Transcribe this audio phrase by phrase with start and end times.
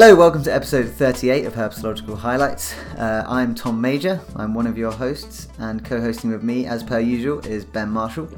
[0.00, 2.72] Hello, welcome to episode 38 of Herpetological Highlights.
[2.96, 6.84] Uh, I'm Tom Major, I'm one of your hosts, and co hosting with me, as
[6.84, 8.28] per usual, is Ben Marshall.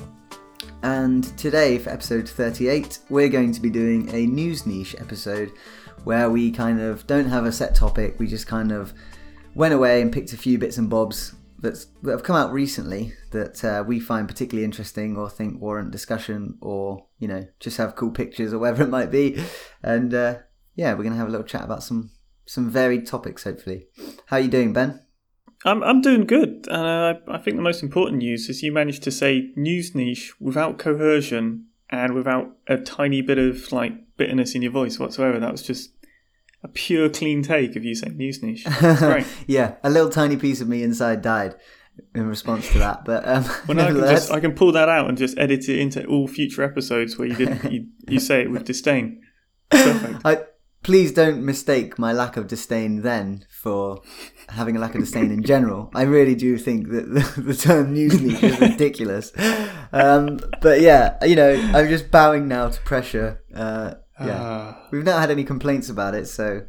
[0.83, 5.52] And today, for episode 38, we're going to be doing a news niche episode
[6.05, 8.95] where we kind of don't have a set topic, we just kind of
[9.55, 13.63] went away and picked a few bits and bobs that have come out recently that
[13.63, 18.13] uh, we find particularly interesting or think warrant discussion or, you know, just have cool
[18.13, 19.45] pictures or whatever it might be.
[19.83, 20.38] And uh,
[20.74, 22.10] yeah, we're going to have a little chat about some
[22.47, 23.87] some varied topics, hopefully.
[24.27, 25.01] How are you doing, Ben?
[25.65, 29.02] I'm I'm doing good, and uh, I think the most important news is you managed
[29.05, 34.62] to say news niche without coercion and without a tiny bit of like bitterness in
[34.62, 35.38] your voice whatsoever.
[35.38, 35.90] That was just
[36.62, 38.65] a pure clean take of you saying news niche.
[38.96, 39.27] Great.
[39.46, 41.57] yeah, a little tiny piece of me inside died
[42.15, 45.09] in response to that, but um, well, I can just I can pull that out
[45.09, 48.51] and just edit it into all future episodes where you did you, you say it
[48.51, 49.23] with disdain.
[49.71, 50.21] Perfect.
[50.24, 50.45] I
[50.91, 54.02] please don't mistake my lack of disdain then for
[54.49, 55.88] having a lack of disdain in general.
[55.95, 59.30] I really do think that the, the term news leak is ridiculous.
[59.93, 63.41] Um, but yeah, you know, I'm just bowing now to pressure.
[63.55, 66.62] Uh, yeah, uh, we've not had any complaints about it, so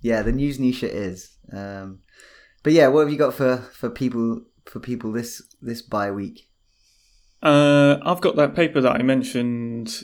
[0.00, 1.36] yeah, the news niche it is.
[1.52, 1.98] Um,
[2.62, 6.48] but yeah, what have you got for, for people for people this this bye week?
[7.42, 10.02] Uh, I've got that paper that I mentioned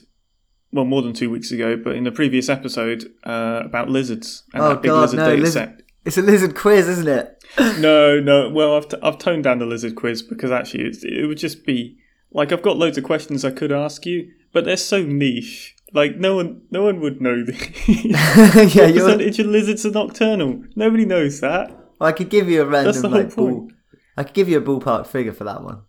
[0.73, 4.63] well, more than two weeks ago, but in the previous episode uh, about lizards and
[4.63, 5.83] oh, that big God, lizard no, data set.
[6.05, 7.45] It's a lizard quiz, isn't it?
[7.79, 8.49] no, no.
[8.49, 11.99] Well, I've, t- I've toned down the lizard quiz because actually it would just be
[12.33, 15.77] like I've got loads of questions I could ask you, but they're so niche.
[15.93, 17.45] Like no one, no one would know
[17.87, 20.65] yeah, what percentage of lizards are nocturnal.
[20.75, 21.71] Nobody knows that.
[21.99, 23.69] Well, I could give you a random like ball.
[24.17, 25.83] I could give you a ballpark figure for that one.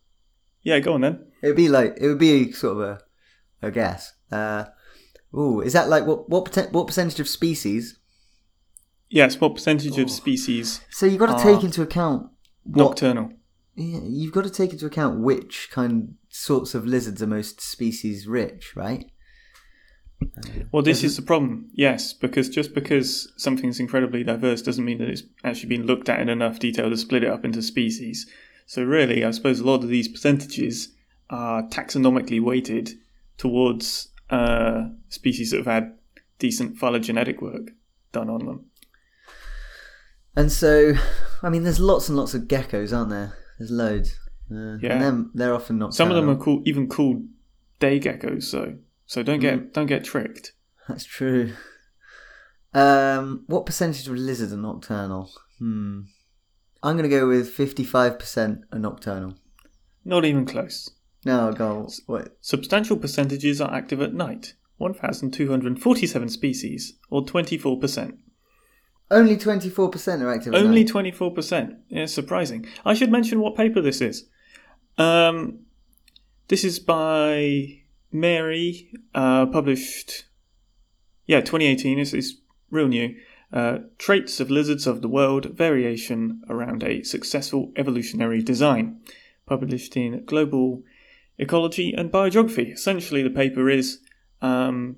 [0.61, 1.25] Yeah, go on then.
[1.41, 4.13] It'd be like it would be sort of a, a guess.
[4.33, 4.65] Uh,
[5.37, 7.99] ooh, is that like what what what percentage of species?
[9.09, 10.03] Yes, what percentage Oh.
[10.03, 12.29] of species So you've got to take into account
[12.63, 13.31] what nocturnal?
[13.75, 18.27] yeah, you've got to take into account which kind sorts of lizards are most species
[18.27, 19.05] rich, right?
[20.71, 21.69] Well, this is the problem.
[21.73, 26.19] Yes, because just because something's incredibly diverse doesn't mean that it's actually been looked at
[26.21, 28.25] in enough detail to split it up into species.
[28.65, 30.93] So, really, I suppose a lot of these percentages
[31.29, 32.91] are taxonomically weighted
[33.37, 35.93] towards uh, species that have had
[36.39, 37.71] decent phylogenetic work
[38.11, 38.65] done on them.
[40.35, 40.93] And so,
[41.43, 43.37] I mean, there's lots and lots of geckos, aren't there?
[43.59, 44.19] There's loads.
[44.51, 44.93] Uh, Yeah.
[44.93, 45.93] And then they're often not.
[45.93, 47.23] Some of them are called, even called
[47.79, 50.53] day geckos, so so don't get don't get tricked.
[50.87, 51.53] That's true.
[52.73, 55.29] Um, what percentage of lizards are nocturnal?
[55.59, 56.01] Hmm.
[56.81, 59.35] I'm going to go with 55% are nocturnal.
[60.03, 60.89] Not even close.
[61.25, 61.89] No, go.
[62.05, 62.37] What?
[62.41, 64.53] Substantial percentages are active at night.
[64.77, 68.17] 1,247 species, or 24%.
[69.11, 70.53] Only 24% are active.
[70.53, 71.77] at Only 24%.
[71.89, 72.65] Yeah, surprising.
[72.83, 74.25] I should mention what paper this is.
[74.97, 75.59] Um,
[76.47, 77.81] this is by
[78.13, 80.25] Meiri, uh, published,
[81.27, 81.99] yeah, 2018.
[81.99, 82.35] It's, it's
[82.71, 83.15] real new.
[83.51, 88.99] Uh, Traits of Lizards of the World Variation Around a Successful Evolutionary Design.
[89.45, 90.83] Published in Global
[91.37, 92.73] Ecology and Biogeography.
[92.73, 93.99] Essentially, the paper is
[94.41, 94.97] um,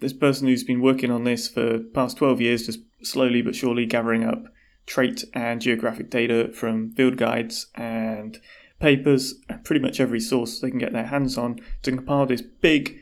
[0.00, 3.86] this person who's been working on this for past 12 years, just slowly but surely
[3.86, 4.44] gathering up
[4.86, 8.40] trait and geographic data from field guides and
[8.80, 12.98] papers, pretty much every source they can get their hands on to compile this big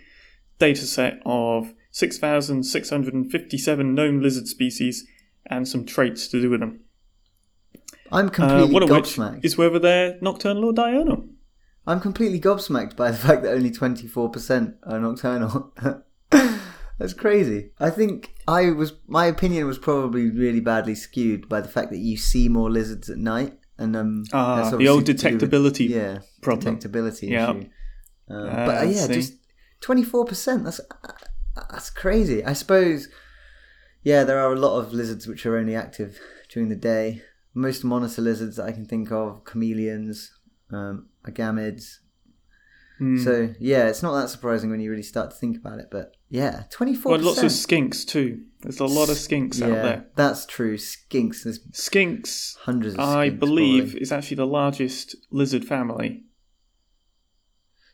[0.59, 5.07] data set of 6,657 known lizard species
[5.47, 6.81] and some traits to do with them.
[8.11, 11.29] I'm Uh, completely one of which is whether they're nocturnal or diurnal.
[11.87, 15.73] I'm completely gobsmacked by the fact that only 24% are nocturnal.
[16.99, 17.71] That's crazy.
[17.79, 21.99] I think I was my opinion was probably really badly skewed by the fact that
[21.99, 25.89] you see more lizards at night, and um, Ah, that's the old do with- detectability
[25.91, 26.79] yeah, problem.
[26.79, 27.51] detectability Yeah.
[27.51, 27.69] issue.
[28.31, 29.13] Um, Ah, but uh, yeah, see.
[29.15, 29.35] just
[29.83, 30.65] 24%.
[30.65, 30.81] That's
[31.71, 32.43] that's crazy.
[32.45, 33.09] I suppose.
[34.03, 36.19] Yeah, there are a lot of lizards which are only active
[36.49, 37.23] during the day.
[37.53, 40.31] Most monitor lizards that I can think of, chameleons,
[40.73, 41.99] um, agamids,
[42.99, 43.19] Hmm.
[43.23, 45.89] so yeah, it's not that surprising when you really start to think about it.
[45.91, 47.13] But yeah, twenty four.
[47.13, 48.45] well, lots of skinks too.
[48.63, 50.07] There's a lot of skinks yeah, out there.
[50.17, 50.77] that's true.
[50.79, 51.43] Skinks.
[51.45, 52.95] There's Skinks, hundreds.
[52.95, 54.01] Of I skinks, believe, probably.
[54.01, 56.25] is actually the largest lizard family.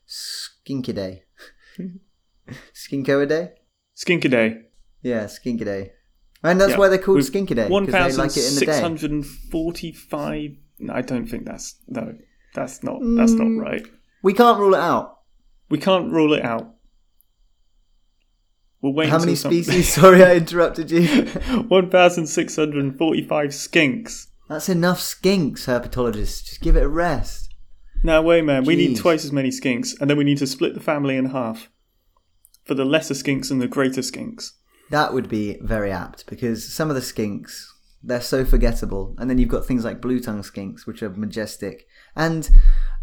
[0.09, 1.23] Skinkidae.
[2.75, 3.51] Skinkoidae.
[3.97, 4.63] Skinkidae.
[5.03, 5.91] Yeah, Skinkidae.
[6.45, 8.81] And that's Yeah, why they're called with Skinkidae One thousand like it in the day.
[8.81, 10.51] hundred and forty-five.
[10.81, 12.15] No, I don't think that's no.
[12.55, 12.99] That's not.
[13.17, 13.61] That's not Mm.
[13.61, 13.87] right.
[14.23, 15.19] We can't rule it out.
[15.71, 16.75] We can't rule it out.
[18.83, 19.93] We'll wait How many until some- species?
[19.95, 21.07] Sorry, I interrupted you.
[21.69, 24.27] 1,645 skinks.
[24.49, 26.45] That's enough skinks, herpetologists.
[26.45, 27.55] Just give it a rest.
[28.05, 28.65] No way, man.
[28.65, 31.27] We need twice as many skinks, and then we need to split the family in
[31.27, 31.71] half
[32.65, 34.51] for the lesser skinks and the greater skinks.
[34.91, 37.65] That would be very apt because some of the skinks
[38.03, 41.87] they're so forgettable, and then you've got things like blue tongue skinks, which are majestic,
[42.17, 42.51] and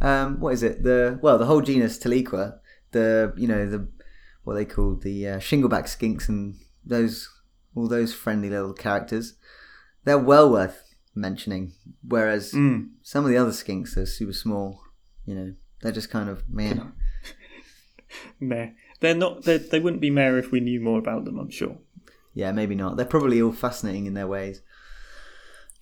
[0.01, 0.83] um, what is it?
[0.83, 2.59] The well, the whole genus Tiliqua,
[2.91, 3.87] the you know the
[4.43, 6.55] what they call the uh, shingleback skinks and
[6.85, 7.29] those
[7.75, 9.35] all those friendly little characters.
[10.05, 11.73] They're well worth mentioning.
[12.07, 12.89] Whereas Mm.
[13.03, 14.81] some of the other skinks are super small.
[15.25, 16.93] You know, they're just kind of man.
[18.39, 18.69] Meh.
[19.01, 19.43] They're not.
[19.43, 21.37] They're, they wouldn't be meh if we knew more about them.
[21.39, 21.77] I'm sure.
[22.33, 22.97] Yeah, maybe not.
[22.97, 24.61] They're probably all fascinating in their ways.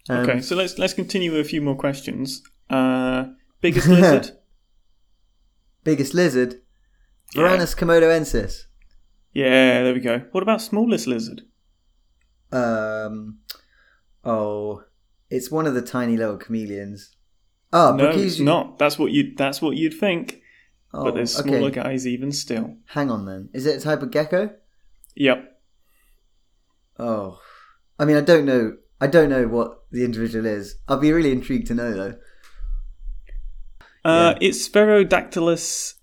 [0.09, 2.41] Um, Okay, so let's let's continue with a few more questions.
[2.69, 3.25] Uh,
[3.61, 4.31] biggest lizard?
[5.83, 6.55] Biggest lizard,
[7.33, 7.43] Yeah.
[7.43, 8.63] Varanus komodoensis.
[9.31, 10.23] Yeah, there we go.
[10.31, 11.43] What about smallest lizard?
[12.51, 13.39] Um,
[14.25, 14.83] oh,
[15.29, 17.15] it's one of the tiny little chameleons.
[17.71, 18.77] Oh, no, because it's not.
[18.79, 19.33] That's what you.
[19.37, 20.41] That's what you'd think.
[20.93, 21.49] Oh, but there's okay.
[21.49, 22.75] smaller guys even still.
[22.87, 23.49] Hang on then.
[23.53, 24.51] Is it a type of gecko?
[25.15, 25.59] Yep.
[26.99, 27.39] Oh,
[27.99, 28.77] I mean, I don't know.
[28.99, 30.75] I don't know what the individual is.
[30.87, 32.15] I'd be really intrigued to know though.
[34.03, 35.93] Uh, It's Sphaerodactylus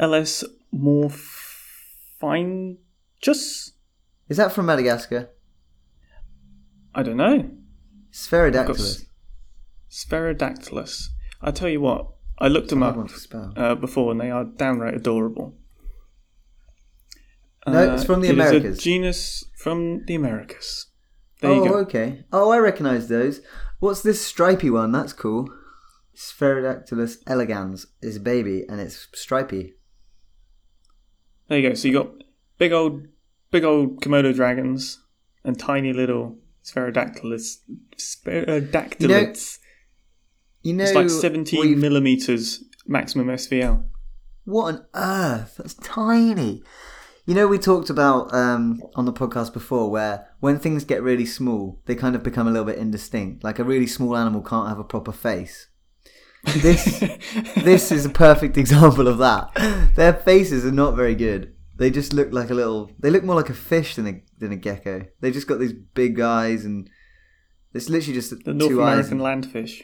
[0.00, 2.78] ls morphingus.
[4.28, 5.30] Is that from Madagascar?
[6.94, 7.50] I don't know.
[8.12, 9.06] Sphaerodactylus.
[9.90, 11.08] Sphaerodactylus.
[11.40, 12.06] I tell you what.
[12.38, 13.52] I looked them up one to spell.
[13.56, 15.56] uh, before, and they are downright adorable.
[17.66, 18.78] No, it's from the it is a Americas.
[18.78, 20.86] genus from the Americas.
[21.40, 21.76] There oh, you go.
[21.78, 22.24] okay.
[22.32, 23.40] Oh, I recognise those.
[23.78, 24.92] What's this stripy one?
[24.92, 25.48] That's cool.
[26.16, 29.74] Sphaerodactylus elegans is a baby, and it's stripy.
[31.48, 31.74] There you go.
[31.74, 32.10] So you got
[32.58, 33.06] big old,
[33.50, 34.98] big old Komodo dragons
[35.44, 37.58] and tiny little Sphaerodactylus.
[37.96, 39.58] Sphaerodactylids.
[40.62, 43.84] You know, it's like 17 we've- millimeters maximum SVL.
[44.44, 45.56] What on earth?
[45.58, 46.62] That's tiny.
[47.28, 51.26] You know, we talked about um, on the podcast before where when things get really
[51.26, 53.44] small, they kind of become a little bit indistinct.
[53.44, 55.68] Like a really small animal can't have a proper face.
[56.44, 57.04] This
[57.54, 59.50] this is a perfect example of that.
[59.94, 61.54] Their faces are not very good.
[61.76, 62.90] They just look like a little.
[62.98, 65.04] They look more like a fish than a than a gecko.
[65.20, 66.88] They just got these big eyes and
[67.74, 69.10] it's literally just The North two eyes.
[69.10, 69.82] American landfish.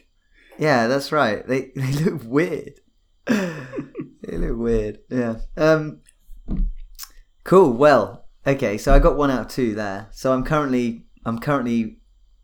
[0.57, 1.47] Yeah, that's right.
[1.47, 2.79] They they look weird.
[3.27, 4.97] they look weird.
[5.11, 5.35] Yeah.
[5.55, 6.01] Um.
[7.45, 7.71] Cool.
[7.71, 8.25] Well.
[8.45, 8.77] Okay.
[8.77, 10.07] So I got one out of two there.
[10.11, 11.99] So I'm currently I'm currently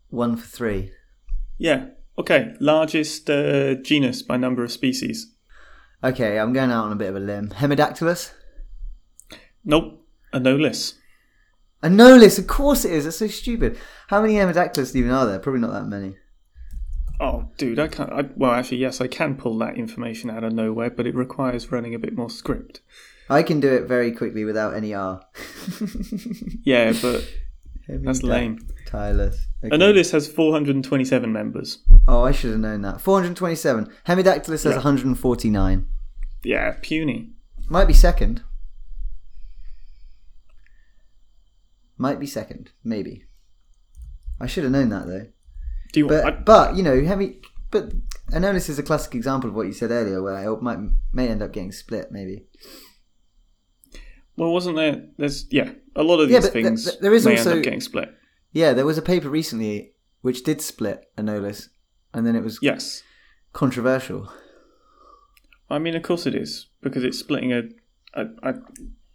[0.08, 0.92] one for three.
[1.58, 1.88] Yeah.
[2.18, 2.54] Okay.
[2.58, 5.34] Largest uh, genus by number of species.
[6.02, 6.38] Okay.
[6.38, 7.50] I'm going out on a bit of a limb.
[7.50, 8.32] Hemidactylus.
[9.64, 10.06] Nope.
[10.32, 10.94] Anolis.
[11.82, 12.38] Anolis.
[12.38, 13.04] Of course it is.
[13.04, 13.78] That's so stupid.
[14.08, 15.38] How many Hemidactylus even are there?
[15.38, 16.16] Probably not that many.
[17.20, 18.12] Oh, dude, I can't.
[18.12, 21.70] I, well, actually, yes, I can pull that information out of nowhere, but it requires
[21.70, 22.80] running a bit more script.
[23.30, 25.20] I can do it very quickly without any R.
[26.64, 27.28] Yeah, but
[27.88, 28.58] that's lame.
[28.86, 29.36] Hemidactylus.
[29.64, 29.76] Okay.
[29.76, 31.78] Anolis has 427 members.
[32.06, 33.00] Oh, I should have known that.
[33.00, 33.88] 427.
[34.06, 34.74] Hemidactylus has Yeah.
[34.74, 35.86] 149.
[36.44, 37.30] Yeah, puny.
[37.68, 38.42] Might be second.
[41.96, 43.24] Might be second, maybe.
[44.40, 45.26] I should have known that though.
[45.92, 46.08] Do you?
[46.08, 47.40] But I, but you know, heavy.
[47.70, 47.92] But
[48.32, 50.78] Anolis is a classic example of what you said earlier, where it might
[51.12, 52.46] may end up getting split, maybe.
[54.42, 55.04] Well, wasn't there?
[55.18, 57.58] There's yeah, a lot of Yeah, these but things th- there is may also- end
[57.60, 58.14] up getting split.
[58.52, 61.68] Yeah, there was a paper recently which did split Anolis,
[62.14, 63.02] and then it was Yes,
[63.52, 64.30] controversial.
[65.70, 67.62] I mean, of course it is because it's splitting a.
[68.14, 68.52] I, I,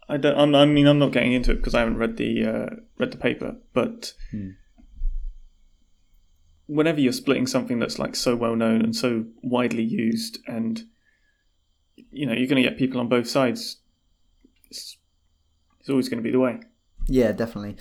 [0.09, 0.37] I don't.
[0.39, 3.11] I'm, I mean, I'm not getting into it because I haven't read the uh, read
[3.11, 3.57] the paper.
[3.73, 4.51] But Hmm.
[6.65, 10.83] whenever you're splitting something that's like so well known and so widely used, and
[12.11, 13.77] you know you're going to get people on both sides,
[14.69, 14.96] it's,
[15.87, 16.59] it's always going to be the way.
[17.07, 17.77] Yeah, definitely.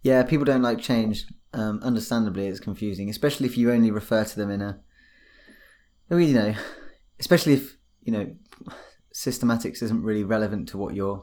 [0.00, 1.26] Yeah, people don't like change.
[1.52, 4.80] Um, understandably, it's confusing, especially if you only refer to them in a.
[6.08, 6.54] You know,
[7.18, 8.34] especially if you know
[9.14, 11.22] systematics isn't really relevant to what you're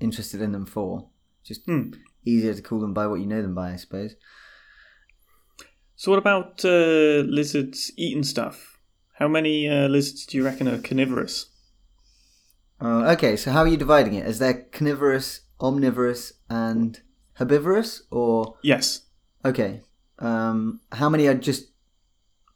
[0.00, 1.10] interested in them for.
[1.44, 1.90] Just Hmm.
[2.24, 4.14] easier to call them by what you know them by, I suppose.
[5.96, 8.80] So, what about uh, lizards eating stuff?
[9.18, 11.50] How many uh, lizards do you reckon are carnivorous?
[12.80, 14.26] Uh, okay, so how are you dividing it?
[14.26, 17.00] Is there carnivorous, omnivorous, and
[17.34, 19.02] herbivorous, or Yes.
[19.44, 19.82] okay?
[20.18, 21.70] Um, how many are just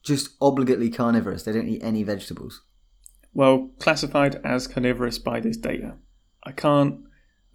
[0.03, 1.45] just obligately carnivorous?
[1.45, 2.63] They don't eat any vegetables.
[3.35, 5.95] Well, classified as carnivorous by this data.
[6.45, 7.01] I can't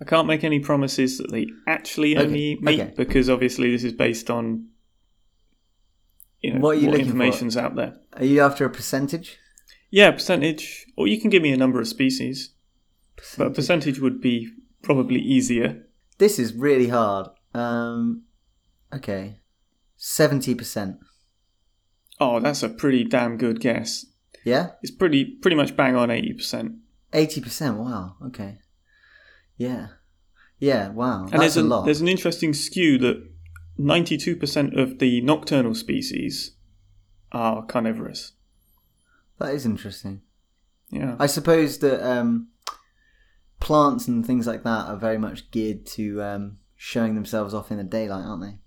[0.02, 2.94] I can't make any promises that they actually Okay, only eat meat okay.
[2.96, 4.68] because obviously this is based on
[6.42, 7.12] you know, What are you looking for?
[7.12, 7.96] information's out there.
[8.14, 9.40] Are you after a percentage?
[9.90, 12.52] Yeah, percentage, or you can give me a number of species,
[13.38, 14.50] but a percentage would be
[14.82, 15.86] probably easier.
[16.18, 17.28] This is really hard.
[17.54, 18.24] Um,
[18.94, 19.40] okay,
[19.96, 20.98] seventy percent.
[22.20, 24.06] Oh, that's a pretty damn good guess.
[24.44, 26.74] Yeah, It's pretty pretty much bang on eighty percent.
[27.14, 27.78] eighty percent.
[27.78, 28.16] Wow.
[28.28, 28.60] Okay.
[29.58, 29.88] Yeah.
[30.60, 30.90] Yeah.
[30.90, 31.24] Wow.
[31.24, 31.86] And That's there's a a, lot.
[31.86, 33.28] there's an interesting skew that
[33.78, 36.52] ninety two percent of the nocturnal species
[37.32, 38.34] are carnivorous.
[39.40, 40.22] That is interesting.
[40.90, 41.16] Yeah.
[41.20, 42.48] I suppose that um,
[43.60, 47.78] plants and things like that are very much geared to um, showing themselves off in
[47.78, 48.58] the daylight, aren't they?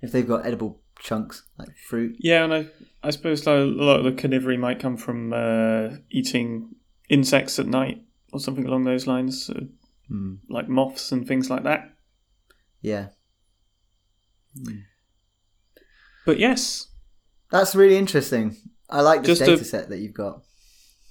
[0.00, 2.16] If they've got edible chunks like fruit.
[2.18, 2.66] Yeah, and I
[3.02, 6.74] I suppose a lot of the carnivory might come from uh, eating
[7.08, 8.02] insects at night
[8.32, 9.60] or something along those lines, uh,
[10.08, 10.34] Hmm.
[10.50, 11.94] like moths and things like that.
[12.80, 13.08] Yeah.
[16.26, 16.88] But yes,
[17.50, 18.56] That's really interesting.
[18.88, 20.42] I like this Just a- data set that you've got.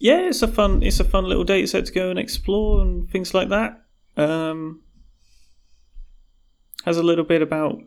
[0.01, 3.09] Yeah, it's a fun it's a fun little data set to go and explore and
[3.09, 3.83] things like that.
[4.17, 4.81] Um,
[6.85, 7.77] has a little bit about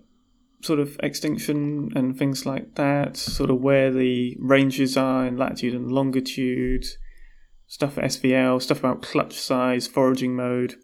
[0.62, 5.74] sort of extinction and things like that, sort of where the ranges are in latitude
[5.74, 6.86] and longitude,
[7.66, 10.76] stuff for SVL, stuff about clutch size, foraging mode,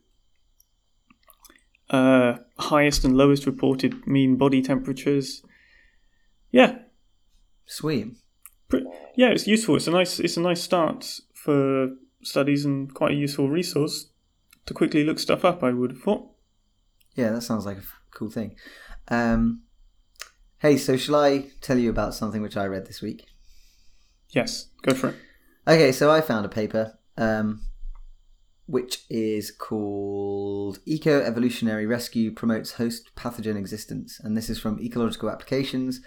[1.91, 5.43] uh, highest and lowest reported mean body temperatures.
[6.51, 6.79] Yeah,
[7.71, 8.17] Sweet.
[9.17, 9.77] Yeah, it's useful.
[9.77, 11.91] It's a nice it's a nice start for
[12.23, 14.11] studies and quite a useful resource
[14.67, 15.63] to quickly look stuff up.
[15.63, 16.29] I would have thought.
[17.17, 17.83] Yeah, that sounds like a
[18.15, 18.57] cool thing.
[19.09, 19.63] Um,
[20.59, 23.27] hey, so shall I tell you about something which I read this week?
[24.31, 25.17] Yes, go for it.
[25.67, 27.63] Okay, so I found a paper um,
[28.67, 34.21] which is called Eco Evolutionary Rescue Promotes Host Pathogen Existence.
[34.23, 36.01] And this is from Ecological Applications.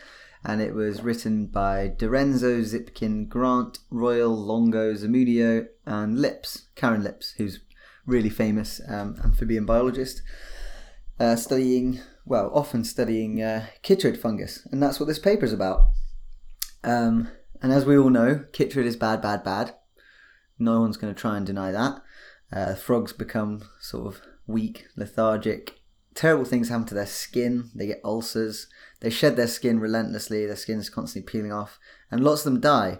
[0.46, 7.34] And it was written by DiRenzo, Zipkin, Grant, Royle, Longo, Zamudio, and Lips, Karen Lips,
[7.38, 7.62] who's
[8.06, 10.22] really famous um, amphibian biologist,
[11.20, 14.68] uh, studying, well, often studying uh, chytrid fungus.
[14.72, 15.88] And that's what this paper is about.
[16.84, 17.30] Um,
[17.62, 19.76] and as we all know, chytrid is bad, bad, bad.
[20.60, 22.02] No one's going to try and deny that.
[22.52, 25.80] Uh, frogs become sort of weak, lethargic.
[26.14, 27.72] Terrible things happen to their skin.
[27.74, 28.68] They get ulcers.
[29.04, 30.46] They shed their skin relentlessly.
[30.46, 31.78] Their skin is constantly peeling off,
[32.10, 33.00] and lots of them die.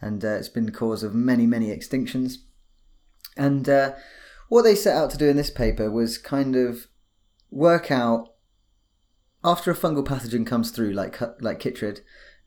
[0.00, 2.36] And uh, it's been the cause of many, many extinctions.
[3.36, 3.94] And uh,
[4.48, 6.86] what they set out to do in this paper was kind of
[7.50, 8.28] work out
[9.42, 12.00] after a fungal pathogen comes through, like like chytrid,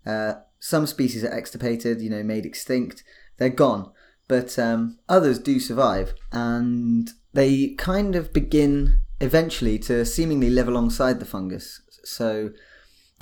[0.06, 3.04] uh, some species are extirpated, you know, made extinct.
[3.38, 3.92] They're gone,
[4.30, 11.20] but um, others do survive, and they kind of begin eventually to seemingly live alongside
[11.20, 11.82] the fungus.
[12.06, 12.52] So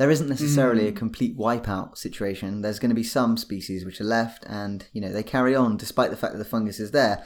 [0.01, 2.63] there isn't necessarily a complete wipeout situation.
[2.63, 5.77] There's going to be some species which are left, and you know they carry on
[5.77, 7.24] despite the fact that the fungus is there.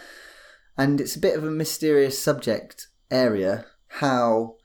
[0.78, 4.56] And it's a bit of a mysterious subject area how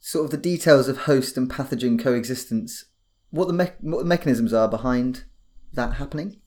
[0.00, 2.86] sort of the details of host and pathogen coexistence,
[3.30, 5.22] what the, me- what the mechanisms are behind
[5.74, 6.40] that happening.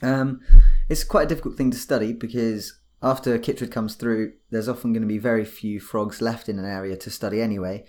[0.00, 0.40] Um,
[0.88, 5.02] it's quite a difficult thing to study because after chytrid comes through, there's often going
[5.02, 7.84] to be very few frogs left in an area to study anyway,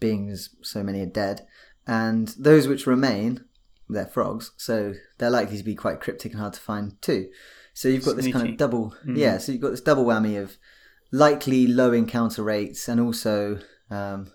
[0.00, 1.46] being as so many are dead.
[1.86, 3.44] And those which remain,
[3.88, 7.28] they're frogs, so they're likely to be quite cryptic and hard to find too.
[7.74, 9.38] So you've got this kind of double, yeah.
[9.38, 10.56] So you've got this double whammy of
[11.10, 13.58] likely low encounter rates and also,
[13.90, 14.32] um,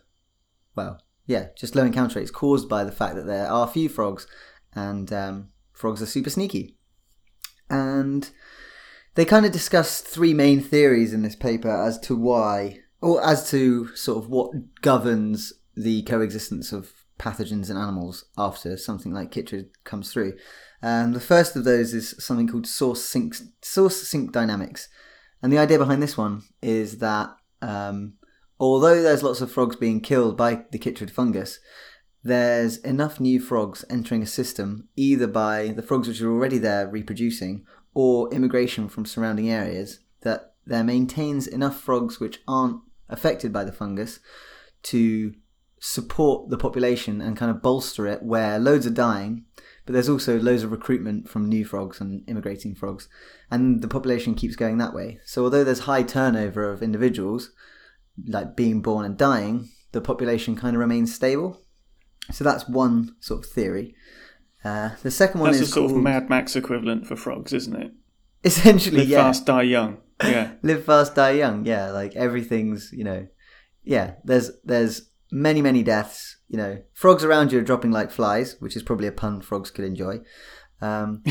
[0.75, 4.27] well, yeah, just low encounter rates caused by the fact that there are few frogs,
[4.73, 6.75] and um, frogs are super sneaky.
[7.69, 8.29] And
[9.15, 13.49] they kind of discuss three main theories in this paper as to why, or as
[13.51, 14.51] to sort of what
[14.81, 20.33] governs the coexistence of pathogens and animals after something like chytrid comes through.
[20.81, 24.89] And the first of those is something called source sink source sink dynamics,
[25.41, 28.13] and the idea behind this one is that um,
[28.59, 31.59] although there's lots of frogs being killed by the chytrid fungus,
[32.23, 36.87] there's enough new frogs entering a system either by the frogs which are already there
[36.87, 43.63] reproducing or immigration from surrounding areas that there maintains enough frogs which aren't affected by
[43.63, 44.19] the fungus
[44.83, 45.33] to
[45.79, 49.45] support the population and kind of bolster it where loads are dying
[49.85, 53.07] but there's also loads of recruitment from new frogs and immigrating frogs
[53.51, 57.51] and the population keeps going that way so although there's high turnover of individuals
[58.27, 61.61] like being born and dying the population kind of remains stable
[62.31, 63.93] so that's one sort of theory
[64.63, 67.75] uh, the second one That's a is sort of Mad Max equivalent for frogs, isn't
[67.75, 67.91] it?
[68.43, 69.97] essentially Live yeah fast, die young.
[70.23, 70.53] Yeah.
[70.63, 71.65] live fast, die young.
[71.65, 73.27] Yeah, like everything's you know,
[73.83, 74.15] yeah.
[74.23, 76.37] There's there's many many deaths.
[76.47, 79.71] You know, frogs around you are dropping like flies, which is probably a pun frogs
[79.71, 80.19] could enjoy.
[80.81, 81.23] Um,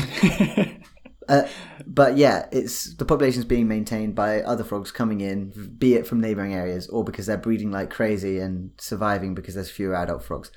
[1.29, 1.43] uh,
[1.85, 6.21] but yeah, it's the population's being maintained by other frogs coming in, be it from
[6.21, 10.51] neighboring areas or because they're breeding like crazy and surviving because there's fewer adult frogs.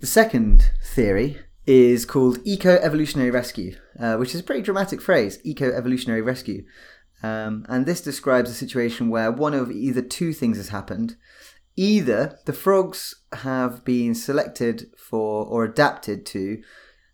[0.00, 6.20] The second theory is called eco-evolutionary rescue, uh, which is a pretty dramatic phrase, eco-evolutionary
[6.20, 6.64] rescue.
[7.22, 11.16] Um, and this describes a situation where one of either two things has happened.
[11.76, 16.62] Either the frogs have been selected for or adapted to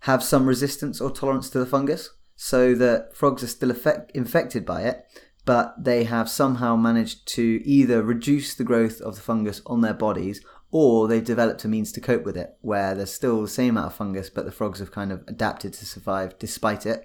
[0.00, 4.64] have some resistance or tolerance to the fungus, so that frogs are still effect- infected
[4.64, 5.04] by it,
[5.44, 9.94] but they have somehow managed to either reduce the growth of the fungus on their
[9.94, 13.70] bodies or they've developed a means to cope with it, where there's still the same
[13.70, 17.04] amount of fungus, but the frogs have kind of adapted to survive despite it.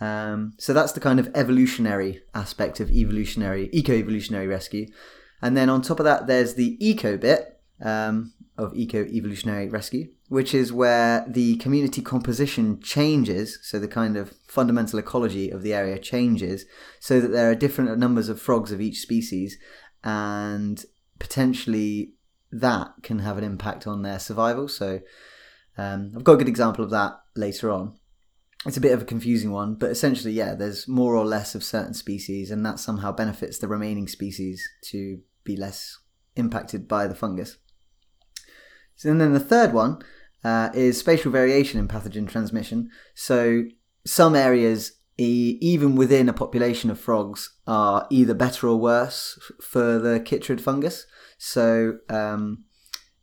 [0.00, 4.88] Um, so that's the kind of evolutionary aspect of evolutionary, eco-evolutionary rescue.
[5.42, 10.54] And then on top of that, there's the eco bit um, of eco-evolutionary rescue, which
[10.54, 15.98] is where the community composition changes, so the kind of fundamental ecology of the area
[15.98, 16.64] changes,
[17.00, 19.58] so that there are different numbers of frogs of each species,
[20.04, 20.84] and
[21.18, 22.14] potentially
[22.52, 24.68] that can have an impact on their survival.
[24.68, 25.00] So
[25.76, 27.94] um, I've got a good example of that later on.
[28.64, 31.64] It's a bit of a confusing one, but essentially, yeah, there's more or less of
[31.64, 35.98] certain species, and that somehow benefits the remaining species to be less
[36.36, 37.58] impacted by the fungus.
[38.96, 40.02] So, and then the third one
[40.44, 42.90] uh, is spatial variation in pathogen transmission.
[43.14, 43.64] So
[44.04, 49.64] some areas, e- even within a population of frogs, are either better or worse f-
[49.64, 51.06] for the chytrid fungus.
[51.38, 52.64] So um,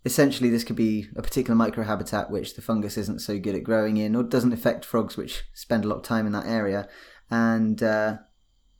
[0.05, 3.97] essentially, this could be a particular microhabitat which the fungus isn't so good at growing
[3.97, 6.87] in, or doesn't affect frogs which spend a lot of time in that area,
[7.29, 8.17] and uh,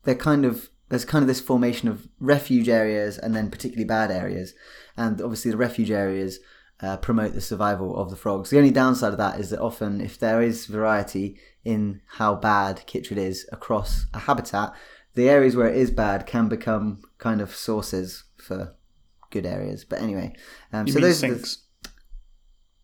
[0.04, 4.12] they're kind of there's kind of this formation of refuge areas and then particularly bad
[4.12, 4.54] areas,
[4.98, 6.40] and obviously the refuge areas.
[6.82, 8.52] Uh, promote the survival of the frogs.
[8.52, 12.84] The only downside of that is that often, if there is variety in how bad
[12.88, 14.72] chytrid is across a habitat,
[15.14, 18.78] the areas where it is bad can become kind of sources for
[19.30, 19.84] good areas.
[19.84, 20.38] But anyway,
[20.72, 21.28] um, so those are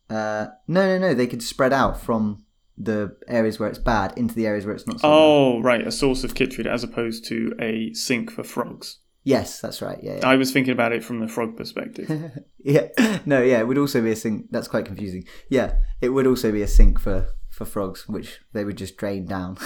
[0.09, 1.13] the- uh, no, no, no.
[1.13, 2.44] They could spread out from
[2.77, 5.13] the areas where it's bad into the areas where it's not so bad.
[5.13, 8.99] Oh, right, a source of chytrid as opposed to a sink for frogs.
[9.23, 9.97] Yes, that's right.
[10.03, 10.27] Yeah, yeah.
[10.27, 12.09] I was thinking about it from the frog perspective.
[12.63, 12.87] yeah.
[13.25, 13.59] No, yeah.
[13.59, 14.47] It would also be a sink.
[14.51, 15.25] That's quite confusing.
[15.49, 19.25] Yeah, it would also be a sink for for frogs, which they would just drain
[19.25, 19.57] down,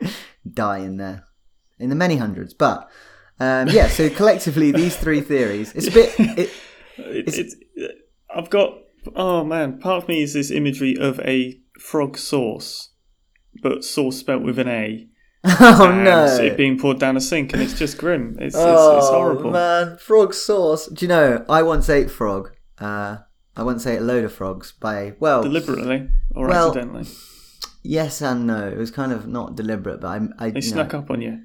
[0.50, 1.24] die in there,
[1.78, 2.52] in the many hundreds.
[2.52, 2.90] But
[3.38, 5.72] um, yeah, so collectively, these three theories.
[5.74, 6.14] It's a bit.
[6.18, 6.50] It,
[6.98, 7.56] It, it's,
[8.34, 8.78] I've got
[9.14, 12.90] oh man, part of me is this imagery of a frog sauce,
[13.62, 15.08] but sauce spelt with an A.
[15.44, 16.26] oh no!
[16.26, 18.36] It being poured down a sink, and it's just grim.
[18.40, 19.50] It's it's, oh it's horrible.
[19.52, 20.88] man, frog sauce.
[20.88, 21.44] Do you know?
[21.48, 22.52] I once ate frog.
[22.78, 23.18] Uh,
[23.56, 27.06] I once ate a load of frogs by well, Deliberately or Well, accidentally,
[27.82, 28.68] yes and no.
[28.68, 31.22] It was kind of not deliberate, but I, I, they you know, snuck up on
[31.22, 31.40] you.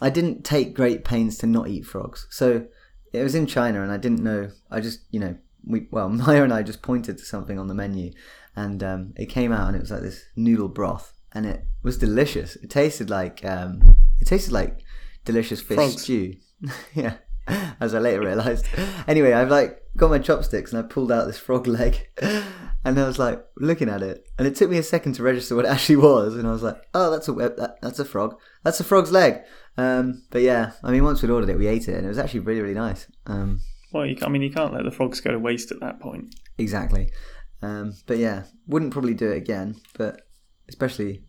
[0.00, 2.26] I didn't take great pains to not eat frogs.
[2.30, 2.66] So
[3.12, 4.50] it was in China, and I didn't know.
[4.70, 7.74] I just, you know, we well, Maya and I just pointed to something on the
[7.74, 8.12] menu,
[8.56, 11.98] and um, it came out, and it was like this noodle broth, and it was
[11.98, 12.56] delicious.
[12.56, 14.84] It tasted like um, it tasted like
[15.24, 16.02] delicious fish Frogs.
[16.02, 16.36] stew.
[16.94, 17.14] yeah,
[17.80, 18.66] as I later realised.
[19.06, 22.08] Anyway, I've like got my chopsticks, and I pulled out this frog leg.
[22.84, 25.56] And I was like looking at it, and it took me a second to register
[25.56, 26.36] what it actually was.
[26.36, 28.38] And I was like, "Oh, that's a that, that's a frog.
[28.62, 29.40] That's a frog's leg."
[29.76, 32.18] Um, but yeah, I mean, once we'd ordered it, we ate it, and it was
[32.18, 33.06] actually really, really nice.
[33.92, 36.34] Well, you, I mean, you can't let the frogs go to waste at that point.
[36.58, 37.10] exactly.
[37.60, 39.76] Um, but yeah, wouldn't probably do it again.
[39.96, 40.22] But
[40.68, 41.24] especially,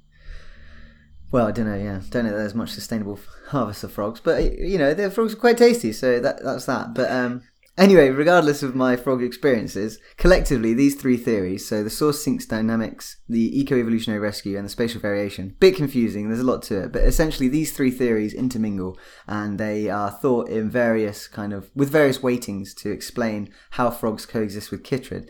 [1.32, 1.76] well, I don't know.
[1.76, 4.20] Yeah, don't know that there's much sustainable harvest of frogs.
[4.20, 6.94] But you know, the frogs are quite tasty, so that that's that.
[6.94, 7.44] But um,
[7.80, 13.18] anyway, regardless of my frog experiences, collectively these three theories, so the source sinks dynamics,
[13.28, 16.28] the eco-evolutionary rescue, and the spatial variation, bit confusing.
[16.28, 20.50] There's a lot to it, but essentially these three theories intermingle, and they are thought
[20.50, 25.30] in various kind of with various weightings to explain how frogs coexist with chytrid.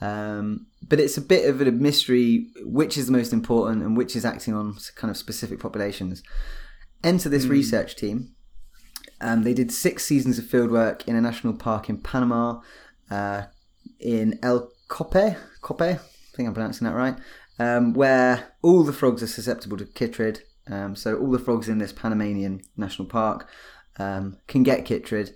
[0.00, 4.16] Um, but it's a bit of a mystery which is the most important and which
[4.16, 6.22] is acting on kind of specific populations.
[7.04, 8.34] Enter this research team.
[9.20, 12.60] Um, they did six seasons of fieldwork in a national park in Panama,
[13.10, 13.42] uh,
[13.98, 15.98] in El Cope, Cope, I
[16.34, 17.16] think I'm pronouncing that right,
[17.58, 20.40] um, where all the frogs are susceptible to chytrid.
[20.66, 23.48] Um, so all the frogs in this Panamanian national park
[23.98, 25.32] um, can get chytrid.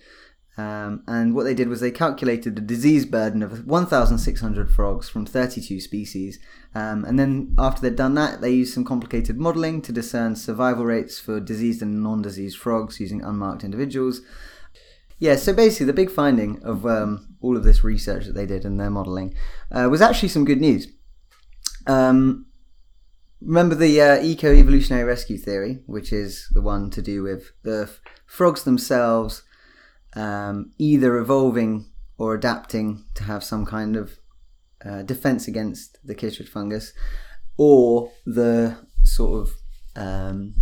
[0.56, 5.26] Um, and what they did was they calculated the disease burden of 1,600 frogs from
[5.26, 6.38] 32 species.
[6.74, 10.84] Um, and then after they'd done that, they used some complicated modelling to discern survival
[10.84, 14.22] rates for diseased and non diseased frogs using unmarked individuals.
[15.18, 18.64] Yeah, so basically, the big finding of um, all of this research that they did
[18.64, 19.34] and their modelling
[19.70, 20.88] uh, was actually some good news.
[21.86, 22.46] Um,
[23.40, 27.82] remember the uh, eco evolutionary rescue theory, which is the one to do with the
[27.88, 29.44] f- frogs themselves
[30.14, 31.86] um, either evolving
[32.18, 34.18] or adapting to have some kind of
[34.84, 36.92] uh, defense against the chytrid fungus,
[37.56, 39.54] or the sort of
[39.96, 40.54] um,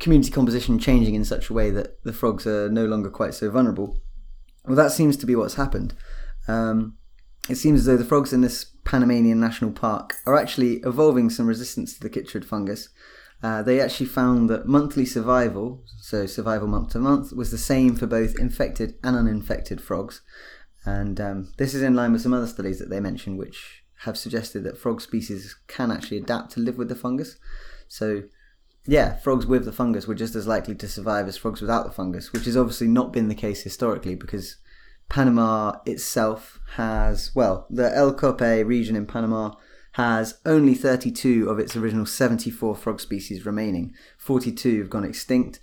[0.00, 3.50] community composition changing in such a way that the frogs are no longer quite so
[3.50, 4.00] vulnerable.
[4.64, 5.94] Well, that seems to be what's happened.
[6.48, 6.96] Um,
[7.48, 11.46] it seems as though the frogs in this Panamanian National Park are actually evolving some
[11.46, 12.88] resistance to the chytrid fungus.
[13.42, 17.94] Uh, they actually found that monthly survival, so survival month to month, was the same
[17.94, 20.22] for both infected and uninfected frogs.
[20.86, 24.18] And um, this is in line with some other studies that they mentioned, which have
[24.18, 27.36] suggested that frog species can actually adapt to live with the fungus.
[27.88, 28.24] So,
[28.86, 31.92] yeah, frogs with the fungus were just as likely to survive as frogs without the
[31.92, 34.56] fungus, which has obviously not been the case historically because
[35.08, 39.52] Panama itself has, well, the El Cope region in Panama
[39.92, 43.94] has only 32 of its original 74 frog species remaining.
[44.18, 45.60] 42 have gone extinct.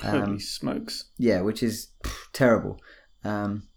[0.00, 1.06] Holy um, smokes.
[1.16, 2.80] Yeah, which is pff, terrible.
[3.22, 3.67] Um,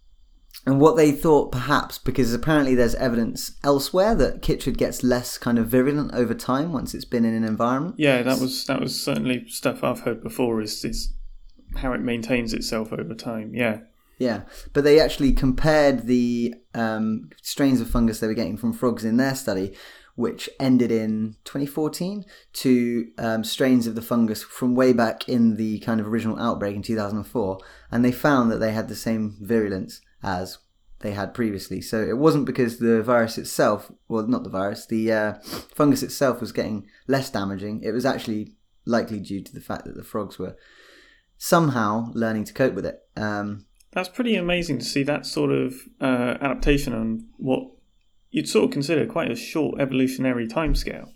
[0.64, 5.58] and what they thought perhaps because apparently there's evidence elsewhere that chytrid gets less kind
[5.58, 7.96] of virulent over time once it's been in an environment.
[7.98, 10.60] Yeah, that was that was certainly stuff I've heard before.
[10.60, 11.14] Is is
[11.76, 13.54] how it maintains itself over time.
[13.54, 13.80] Yeah.
[14.18, 19.04] Yeah, but they actually compared the um, strains of fungus they were getting from frogs
[19.04, 19.74] in their study,
[20.14, 25.80] which ended in 2014, to um, strains of the fungus from way back in the
[25.80, 27.58] kind of original outbreak in 2004,
[27.90, 30.58] and they found that they had the same virulence as
[31.00, 31.80] they had previously.
[31.80, 35.34] So it wasn't because the virus itself, well, not the virus, the uh,
[35.74, 37.82] fungus itself was getting less damaging.
[37.82, 38.54] It was actually
[38.84, 40.56] likely due to the fact that the frogs were
[41.36, 43.00] somehow learning to cope with it.
[43.16, 47.68] Um, That's pretty amazing to see that sort of uh, adaptation on what
[48.30, 51.12] you'd sort of consider quite a short evolutionary timescale.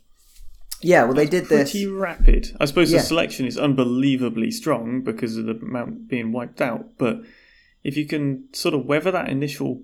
[0.83, 1.71] Yeah, well, they did this.
[1.71, 2.55] Pretty rapid.
[2.61, 2.99] I suppose yeah.
[2.99, 7.21] the selection is unbelievably strong because of the amount being wiped out, but
[7.87, 9.81] if you can sort of weather that initial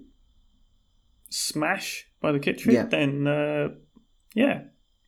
[1.31, 2.83] smash by the Chytrid, yeah.
[2.83, 3.69] then uh,
[4.35, 4.63] yeah,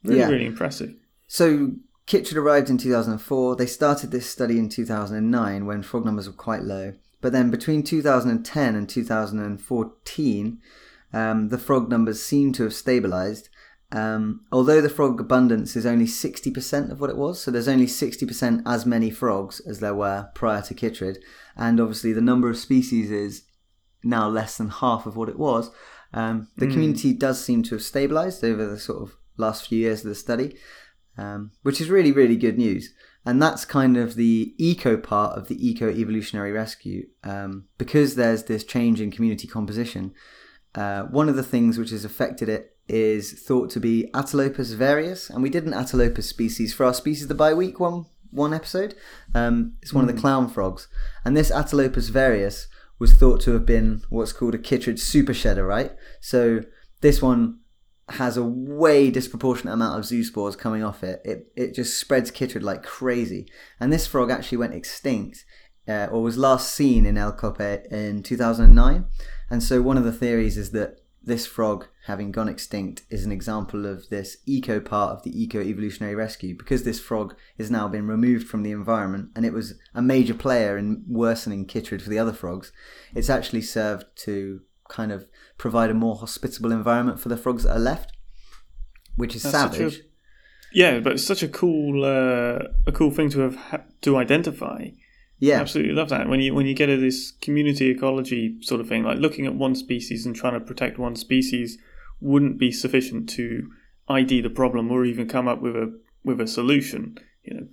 [0.05, 0.29] really, yeah.
[0.29, 0.95] really impressive.
[1.27, 1.73] So
[2.07, 3.57] Chytrid arrived in 2004.
[3.57, 6.93] They started this study in 2009 when frog numbers were quite low.
[7.21, 10.59] But then between 2010 and 2014,
[11.13, 13.49] um, the frog numbers seem to have stabilized.
[13.95, 17.87] Um, although the frog abundance is only 60% of what it was, so there's only
[17.87, 21.19] 60% as many frogs as there were prior to Chytrid,
[21.57, 23.45] and obviously the number of species is
[24.03, 25.71] now less than half of what it was.
[26.13, 26.73] Um, the mm.
[26.73, 30.17] community does seem to have stabilized over the sort of last few years of the
[30.17, 30.57] study,
[31.17, 32.93] um, which is really, really good news.
[33.25, 37.07] And that's kind of the eco part of the eco evolutionary rescue.
[37.23, 40.15] Um, because there's this change in community composition,
[40.75, 45.31] uh, one of the things which has affected it is thought to be Atelopus varius,
[45.31, 48.95] and we did an Atelopus species for our species the bi week one one episode.
[49.35, 50.09] Um, it's one mm.
[50.09, 50.23] of the hmm.
[50.23, 50.89] clown frogs,
[51.25, 52.67] and this Atelopus varius
[52.99, 55.93] was thought to have been what's called a chytrid super shedder, right?
[56.21, 56.61] So
[57.01, 57.61] this one
[58.11, 61.23] has a way disproportionate amount of zoospores coming off it.
[61.25, 63.47] It it just spreads chytrid like crazy,
[63.81, 65.45] and this frog actually went extinct.
[65.87, 69.05] Uh, or was last seen in El Cope in 2009.
[69.51, 73.33] And so one of the theories is that this frog having gone extinct is an
[73.33, 76.57] example of this eco part of the eco evolutionary rescue.
[76.57, 80.35] Because this frog has now been removed from the environment and it was a major
[80.35, 82.73] player in worsening chytrid for the other frogs
[83.15, 85.27] it's actually served to kind of
[85.59, 88.13] provide a more hospitable environment for the frogs that are left
[89.17, 90.03] which is That's savage a,
[90.73, 94.89] yeah but it's such a cool uh, a cool thing to have ha- to identify
[95.45, 96.27] yeah, absolutely love that.
[96.27, 99.55] When you when you get to this community ecology sort of thing, like looking at
[99.55, 101.77] one species and trying to protect one species,
[102.21, 103.71] wouldn't be sufficient to
[104.09, 107.19] ID the problem or even come up with a with a solution.
[107.43, 107.67] You know,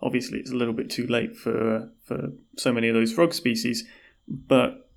[0.00, 3.84] obviously it's a little bit too late for for so many of those frog species,
[4.26, 4.88] but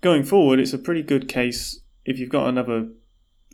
[0.00, 2.90] going forward, it's a pretty good case if you've got another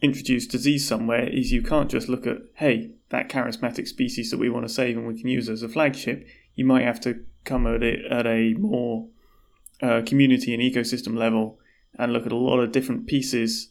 [0.02, 1.26] introduced disease somewhere.
[1.28, 4.98] Is you can't just look at hey that charismatic species that we want to save
[4.98, 6.26] and we can use as a flagship.
[6.54, 9.08] You might have to come at it at a more
[9.82, 11.58] uh, community and ecosystem level
[11.98, 13.70] and look at a lot of different pieces,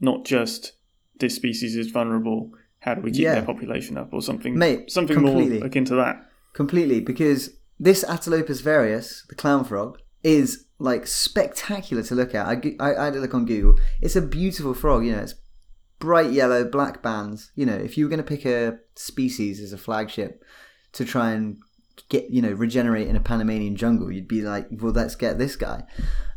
[0.00, 0.72] not just
[1.18, 2.52] this species is vulnerable.
[2.80, 3.34] How do we keep yeah.
[3.34, 4.56] their population up, or something?
[4.56, 5.58] Mate, something completely.
[5.58, 6.24] more akin to that.
[6.52, 12.46] Completely, because this Atelopus varius, the clown frog, is like spectacular to look at.
[12.46, 13.78] I had a look on Google.
[14.00, 15.04] It's a beautiful frog.
[15.04, 15.34] You know, it's
[15.98, 17.50] bright yellow, black bands.
[17.56, 20.44] You know, if you were going to pick a species as a flagship
[20.92, 21.58] to try and
[22.08, 25.56] get you know regenerate in a Panamanian jungle, you'd be like, well, let's get this
[25.56, 25.84] guy.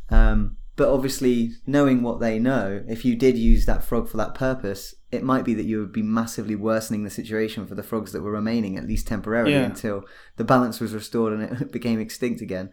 [0.09, 4.33] Um, but obviously, knowing what they know, if you did use that frog for that
[4.33, 8.11] purpose, it might be that you would be massively worsening the situation for the frogs
[8.13, 9.63] that were remaining, at least temporarily, Yeah.
[9.65, 10.03] until
[10.37, 12.71] the balance was restored and it became extinct again.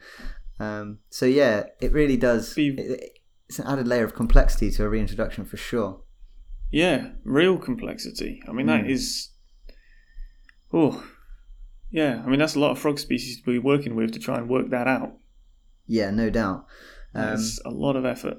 [0.60, 2.54] Um, so yeah, it really does.
[2.54, 3.14] Be- it-
[3.48, 6.00] it's an added layer of complexity to a reintroduction for sure.
[6.70, 8.42] Yeah, real complexity.
[8.46, 8.90] I mean, that Mm.
[8.90, 9.30] is.
[10.72, 11.02] Oh,
[11.90, 12.22] yeah.
[12.24, 14.48] I mean, that's a lot of frog species to be working with to try and
[14.48, 15.12] work that out.
[15.86, 16.66] Yeah, no doubt.
[17.14, 18.38] Um, It's a lot of effort.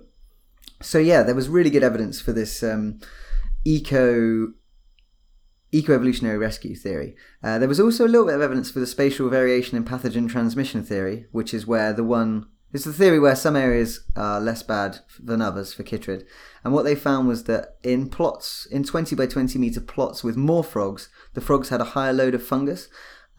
[0.82, 3.00] so yeah, there was really good evidence for this um,
[3.66, 4.54] eco
[5.72, 7.16] eco-evolutionary rescue theory.
[7.44, 10.28] Uh, there was also a little bit of evidence for the spatial variation in pathogen
[10.28, 14.62] transmission theory, which is where the one it's the theory where some areas are less
[14.62, 16.24] bad than others for chytrid.
[16.64, 20.38] And what they found was that in plots, in 20 by 20 meter plots with
[20.38, 22.88] more frogs, the frogs had a higher load of fungus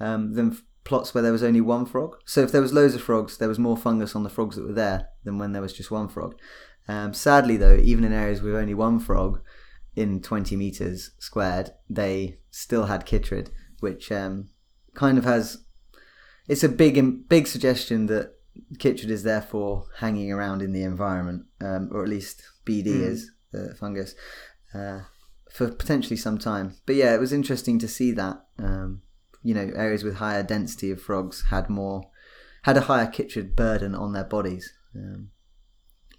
[0.00, 2.16] um, than f- plots where there was only one frog.
[2.24, 4.66] So if there was loads of frogs, there was more fungus on the frogs that
[4.66, 6.34] were there than when there was just one frog.
[6.88, 9.40] Um, sadly, though, even in areas with only one frog
[9.94, 14.48] in 20 meters squared, they still had chytrid, which um,
[14.94, 15.58] kind of has.
[16.48, 18.32] It's a big, big suggestion that
[18.78, 23.02] chytrid is therefore hanging around in the environment, um, or at least BD Mm.
[23.08, 24.14] is the fungus,
[24.74, 25.00] uh,
[25.52, 26.76] for potentially some time.
[26.86, 28.44] But yeah, it was interesting to see that.
[28.58, 29.02] Um,
[29.42, 32.02] you know, areas with higher density of frogs had more,
[32.62, 34.72] had a higher chytrid burden on their bodies.
[34.94, 35.30] Um,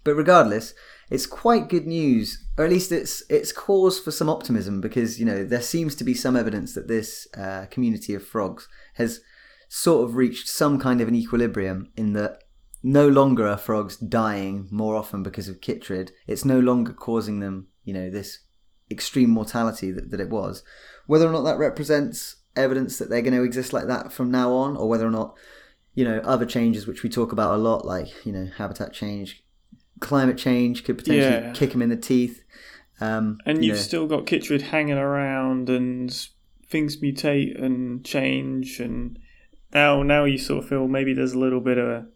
[0.04, 0.74] but regardless,
[1.10, 5.26] it's quite good news, or at least it's it's cause for some optimism because you
[5.26, 9.20] know there seems to be some evidence that this uh, community of frogs has
[9.68, 12.38] sort of reached some kind of an equilibrium in that
[12.82, 16.10] no longer are frogs dying more often because of chytrid.
[16.26, 18.40] It's no longer causing them, you know, this
[18.90, 20.64] extreme mortality that, that it was.
[21.06, 24.52] Whether or not that represents evidence that they're going to exist like that from now
[24.52, 25.36] on, or whether or not,
[25.94, 29.44] you know, other changes which we talk about a lot, like, you know, habitat change,
[30.00, 31.52] climate change could potentially Yeah.
[31.52, 32.42] kick them in the teeth.
[33.00, 36.10] Um, And you you've know, still got chytrid hanging around, and
[36.68, 39.18] things mutate and change, and
[39.74, 42.06] now now you sort of feel maybe there's a little bit of a.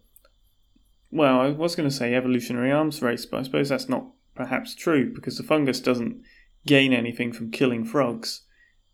[1.11, 4.75] Well, I was going to say evolutionary arms race, but I suppose that's not perhaps
[4.75, 6.21] true because the fungus doesn't
[6.65, 8.43] gain anything from killing frogs,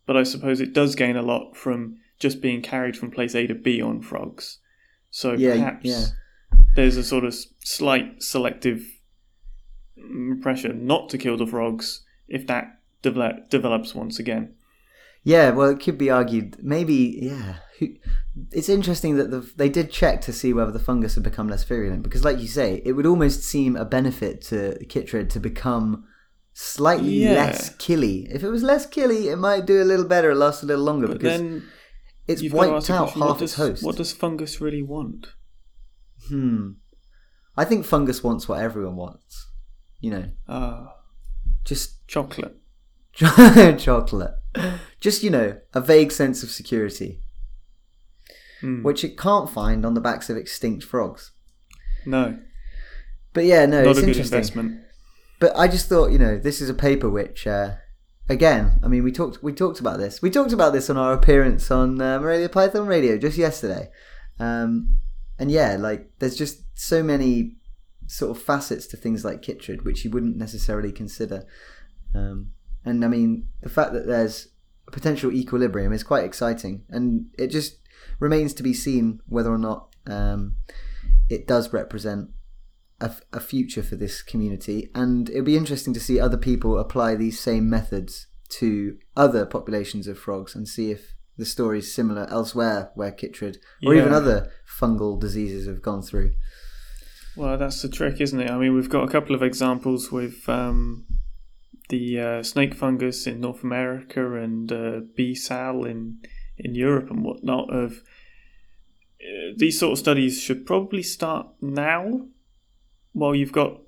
[0.05, 3.47] but I suppose it does gain a lot from just being carried from place A
[3.47, 4.59] to B on frogs.
[5.09, 6.05] So Yeah, perhaps yeah.
[6.75, 8.85] there's a sort of slight selective
[10.41, 14.55] pressure not to kill the frogs if that develop, develops once again.
[15.23, 16.57] Yeah, well, it could be argued.
[16.61, 17.55] Maybe, yeah.
[18.51, 21.63] It's interesting that the, they did check to see whether the fungus had become less
[21.63, 26.05] virulent because, like you say, it would almost seem a benefit to chytrid to become
[26.53, 27.33] slightly Yeah.
[27.33, 28.27] less killy.
[28.31, 31.07] If it was less killy, it might do a little better, last a little longer
[31.07, 31.63] But because then
[32.27, 33.83] it's you've got to wiped out question, half what its does, host.
[33.83, 35.27] What does fungus really want?
[36.29, 36.71] Hmm.
[37.57, 39.47] I think fungus wants what everyone wants.
[39.99, 40.95] You know, Ah,
[41.65, 42.55] just chocolate.
[43.13, 44.35] chocolate.
[44.99, 47.21] Just, you know, a vague sense of security,
[48.61, 48.83] Hmm.
[48.83, 51.31] which it can't find on the backs of extinct frogs.
[52.05, 52.37] No,
[53.33, 54.37] But yeah, no, not it's a good interesting.
[54.37, 54.81] investment.
[55.43, 57.73] But I just thought, you know, this is a paper which, uh,
[58.29, 60.21] again, I mean, we talked we talked about this.
[60.21, 63.89] We talked about this on our appearance on uh, Morelia Python Radio just yesterday.
[64.39, 64.99] Um,
[65.37, 67.57] and yeah, like there's just so many
[68.07, 71.45] sort of facets to things like Chytrid which you wouldn't necessarily consider.
[72.15, 72.53] Um,
[72.85, 74.47] and I mean, the fact that there's
[74.87, 77.79] a potential equilibrium is quite exciting, and it just
[78.17, 80.55] remains to be seen whether or not um,
[81.29, 82.29] it does represent
[83.03, 87.15] a, a future for this community, and it'll be interesting to see other people apply
[87.15, 92.27] these same methods to other populations of frogs and see if the story is similar
[92.29, 96.33] elsewhere where chytrid or even other fungal diseases have gone through.
[97.35, 98.51] Well, that's the trick, isn't it?
[98.51, 101.05] I mean, we've got a couple of examples with um,
[101.89, 106.19] the uh, snake fungus in North America and uh, Bsal in
[106.57, 107.73] in Europe and whatnot.
[107.73, 108.03] Of
[109.21, 112.27] uh, these sort of studies should probably start now,
[113.13, 113.79] while you've got,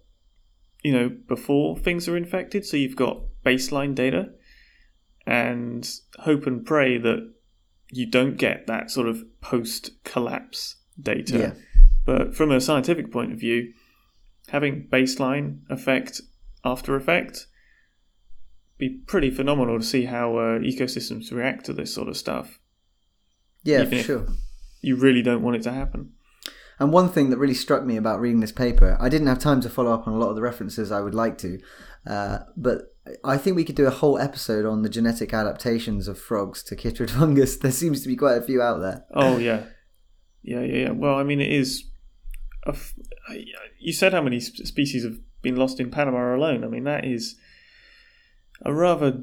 [0.83, 2.65] you know, before things are infected.
[2.65, 4.29] So you've got baseline data,
[5.27, 7.33] and hope and pray that
[7.91, 11.37] you don't get that sort of post collapse data.
[11.37, 11.53] Yeah.
[12.05, 13.73] But from a scientific point of view,
[14.47, 16.21] having baseline effect
[16.63, 17.47] after effect
[18.77, 22.59] be pretty phenomenal to see how uh, ecosystems react to this sort of stuff.
[23.63, 24.27] Yeah, Even for sure.
[24.81, 26.11] You really don't want it to happen.
[26.79, 29.61] And one thing that really struck me about reading this paper, I didn't have time
[29.61, 31.59] to follow up on a lot of the references I would like to,
[32.05, 36.19] uh, but I think we could do a whole episode on the genetic adaptations of
[36.19, 37.57] frogs to chytrid fungus.
[37.61, 39.05] There seems to be quite a few out there.
[39.13, 39.63] Oh yeah,
[40.41, 40.91] yeah, yeah, yeah.
[40.91, 41.85] Well, I mean, it is.
[43.79, 46.63] You said how many species have been lost in Panama alone.
[46.63, 47.35] I mean, that is
[48.63, 49.21] a rather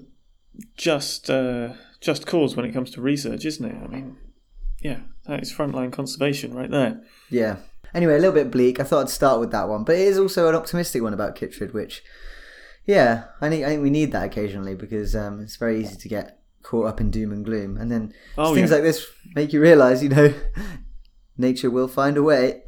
[0.76, 3.82] just uh, just cause when it comes to research, isn't it?
[3.82, 4.16] I mean,
[4.80, 7.00] yeah, that is frontline conservation right there.
[7.30, 7.56] Yeah.
[7.94, 8.80] Anyway, a little bit bleak.
[8.80, 11.36] I thought I'd start with that one, but it is also an optimistic one about
[11.36, 12.02] chytrid, which,
[12.86, 16.08] yeah, I think I think we need that occasionally because um, it's very easy to
[16.08, 18.76] get caught up in doom and gloom, and then Oh, things yeah.
[18.76, 20.32] like this make you realise, you know,
[21.36, 22.62] nature will find a way,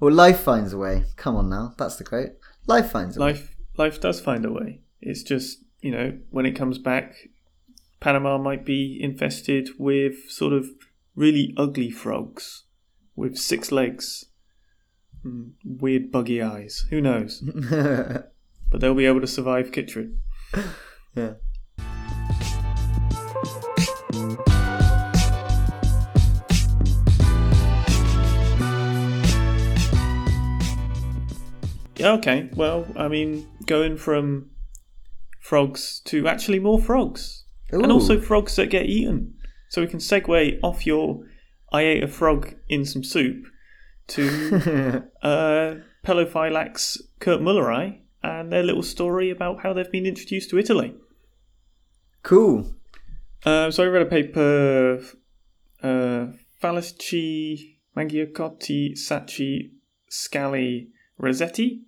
[0.00, 1.04] or life finds a way.
[1.16, 2.30] Come on now, that's the quote.
[2.66, 3.32] Life finds a way.
[3.32, 4.80] Life life does find a way.
[5.00, 7.14] It's just you know when it comes back,
[8.00, 10.66] Panama might be infested with sort of
[11.14, 12.64] really ugly frogs
[13.16, 14.26] with six legs,
[15.24, 16.86] and weird buggy eyes.
[16.90, 17.42] Who knows?
[18.72, 20.14] But they'll be able to survive chytrid.
[21.14, 21.34] yeah.
[31.96, 32.48] Yeah, okay.
[32.56, 34.50] Well, I mean, going from
[35.38, 37.44] frogs to actually more frogs.
[37.70, 39.34] And also frogs that get eaten.
[39.72, 41.24] So we can segue off your
[41.72, 43.46] I ate a frog in some soup
[44.08, 50.94] to uh, Pelophylax kurtmuelleri and their little story about how they've been introduced to Italy.
[52.22, 52.74] cool.
[53.46, 55.00] Uh, so I read a paper,
[55.82, 56.26] uh,
[56.62, 59.72] Falaschi, Mangiacotti, Sacchi,
[60.10, 61.80] Scali, Razzetti,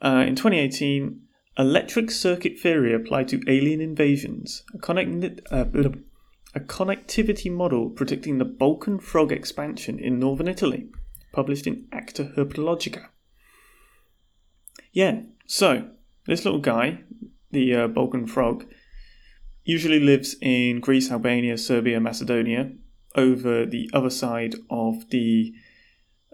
[0.00, 1.20] uh, in 2018,
[1.58, 5.64] electric circuit theory applied to alien invasions, a, connect- uh,
[6.54, 10.88] a connectivity model predicting the Balkan frog expansion in northern Italy,
[11.32, 13.06] published in Acta Herpetologica.
[14.92, 15.88] Yeah, so
[16.26, 17.00] this little guy,
[17.50, 18.66] the uh, Balkan frog,
[19.64, 22.70] usually lives in Greece, Albania, Serbia, Macedonia,
[23.16, 25.54] over the other side of the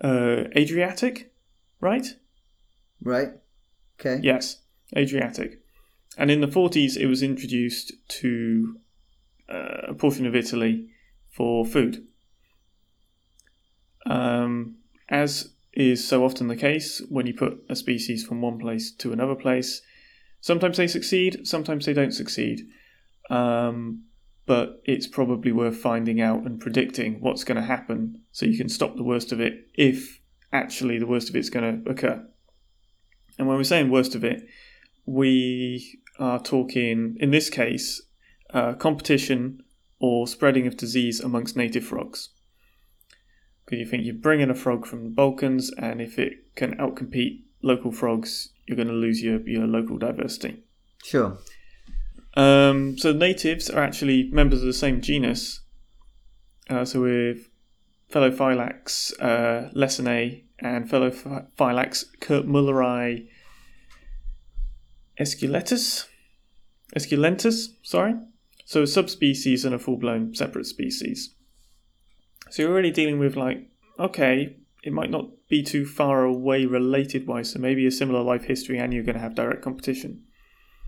[0.02, 1.32] uh, Adriatic,
[1.80, 2.06] right?
[3.02, 3.30] Right.
[3.98, 4.20] Okay.
[4.22, 4.58] Yes,
[4.96, 5.60] Adriatic.
[6.16, 8.76] And in the 40s, it was introduced to
[9.50, 10.88] a portion of Italy
[11.30, 12.06] for food.
[14.06, 14.76] Um,
[15.08, 19.12] as is so often the case, when you put a species from one place to
[19.12, 19.82] another place,
[20.40, 22.66] sometimes they succeed, sometimes they don't succeed.
[23.30, 24.04] Um,
[24.46, 28.68] but it's probably worth finding out and predicting what's going to happen so you can
[28.68, 30.20] stop the worst of it if
[30.52, 32.26] actually the worst of it's going to occur.
[33.38, 34.42] And when we're saying worst of it,
[35.06, 38.02] we are talking, in this case,
[38.52, 39.62] uh, competition
[39.98, 42.30] or spreading of disease amongst native frogs.
[43.64, 46.76] Because you think you bring in a frog from the Balkans, and if it can
[46.78, 50.64] outcompete local frogs, you're going to lose your, your local diversity.
[51.04, 51.38] Sure.
[52.34, 55.60] Um, so natives are actually members of the same genus.
[56.68, 57.48] Uh, so with
[58.10, 63.28] Pelophylax uh, lessonae and Pelophylax kurtmuelleri
[65.18, 66.06] esculentus.
[66.96, 68.14] Esculentus, sorry.
[68.70, 71.34] So a subspecies and a full-blown separate species.
[72.50, 77.26] So you're already dealing with like, okay, it might not be too far away related
[77.26, 80.22] wise, so maybe a similar life history and you're going to have direct competition.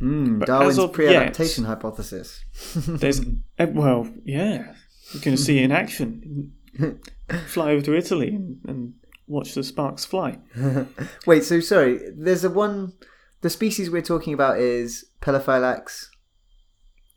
[0.01, 2.45] Mm, Darwin's of pre-adaptation hypothesis.
[2.87, 3.21] There's,
[3.59, 4.75] eh, well, yeah,
[5.12, 6.53] you're going to see it in action.
[7.49, 8.95] Fly over to Italy and, and
[9.27, 10.38] watch the sparks fly.
[11.27, 11.99] Wait, so sorry.
[12.16, 12.92] There's a one.
[13.40, 16.12] The species we're talking about is Pelophylax,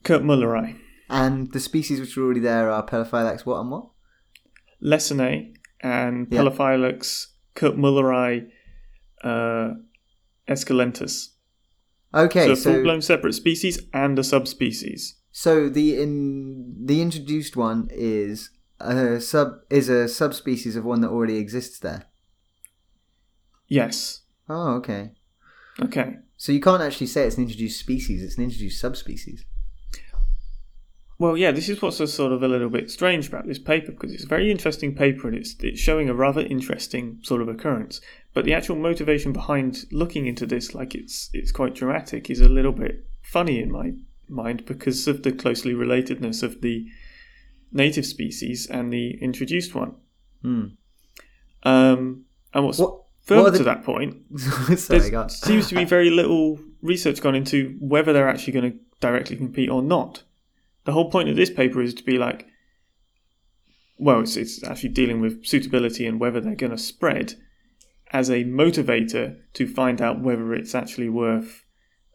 [0.06, 0.78] kurtmuelleri,
[1.10, 3.89] and the species which are already there are Pelophylax what and what?
[4.82, 6.39] Lessonae, and Yeah.
[6.39, 8.48] Pelophylax kurtmuelleri
[9.24, 9.74] uh,
[10.48, 11.30] esculentus.
[12.13, 15.15] Okay, so a so full-blown separate species and a subspecies.
[15.32, 21.10] so the in the introduced one is a sub is a subspecies of one that
[21.10, 22.04] already exists there.
[23.67, 24.21] Yes.
[24.48, 25.12] Oh, okay.
[25.82, 26.17] Okay.
[26.38, 29.44] So you can't actually say it's an introduced species; it's an introduced subspecies.
[31.18, 33.92] Well, yeah, this is what's a sort of a little bit strange about this paper
[33.94, 37.48] because it's a very interesting paper and it's it's showing a rather interesting sort of
[37.48, 38.02] occurrence.
[38.34, 42.50] But the actual motivation behind looking into this, like it's it's quite dramatic, is a
[42.50, 43.94] little bit funny in my
[44.28, 46.86] mind because of the closely relatedness of the
[47.72, 49.96] native species and the introduced one.
[50.42, 50.66] Hmm.
[51.63, 53.04] Um, and what's What?
[53.24, 54.18] further what the- to that point,
[54.78, 58.78] sorry, there seems to be very little research gone into whether they're actually going to
[59.00, 60.24] directly compete or not.
[60.86, 62.48] The whole point of this paper is to be like,
[63.98, 67.36] well, it's, it's actually dealing with suitability and whether they're going to spread.
[68.12, 71.63] as a motivator to find out whether it's actually worth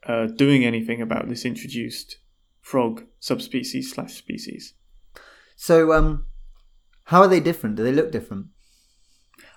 [0.07, 2.19] uh, doing anything about this introduced
[2.61, 4.75] frog subspecies slash species.
[5.57, 6.27] So, um,
[7.05, 7.77] how are they different?
[7.77, 8.47] Do they look different?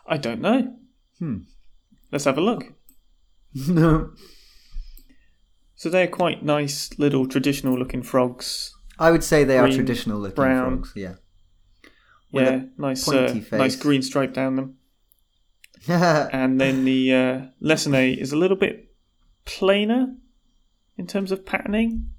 [0.05, 0.75] I don't know.
[1.19, 1.37] Hmm.
[2.11, 2.73] Let's have a look.
[3.67, 4.11] no.
[5.75, 8.73] So they're quite nice little traditional looking frogs.
[9.03, 10.75] I would say they are traditional looking brown.
[10.77, 10.93] frogs.
[10.95, 11.15] Yeah.
[12.31, 13.51] With Yeah, nice, uh, face.
[13.51, 14.77] nice green stripe down them.
[15.87, 18.93] And then the uh, lessonae is a little bit
[19.45, 20.15] plainer
[20.97, 22.09] in terms of patterning,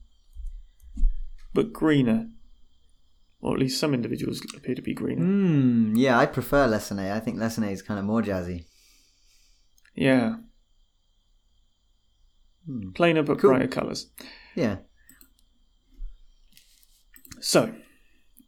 [1.54, 2.28] but greener.
[3.40, 5.22] Or at least some individuals appear to be greener.
[5.24, 5.94] Hmm.
[5.96, 7.12] Yeah, I prefer lessonae.
[7.12, 8.64] I think lessonae is kind of more jazzy.
[9.94, 10.36] Yeah.
[12.66, 12.90] Hmm.
[12.92, 13.50] Plainer but Cool.
[13.50, 14.10] brighter colours.
[14.54, 14.76] Yeah.
[17.40, 17.74] So,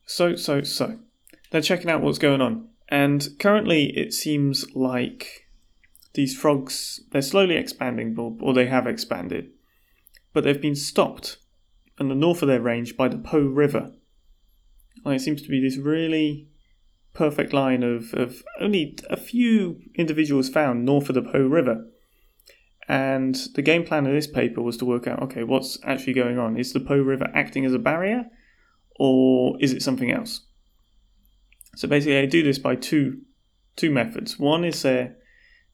[0.07, 0.99] so, so, so.
[1.51, 2.69] They're checking out what's going on.
[2.89, 5.47] And currently, it seems like
[6.15, 9.51] these frogs, they're slowly expanding, or, they have expanded.
[10.33, 11.39] But they've been stopped
[11.99, 13.93] in the north of their range by the Po River.
[15.05, 16.49] And it seems to be this really
[17.15, 21.87] perfect line of, of only a few individuals found north of the Po River.
[22.89, 26.39] And the game plan of this paper was to work out okay, what's actually going
[26.39, 26.57] on?
[26.57, 28.27] Is the Po River acting as a barrier?
[28.99, 30.43] Or is it something else?
[31.77, 33.23] So basically, I do this by two
[33.77, 34.39] two methods.
[34.39, 35.09] One is uh,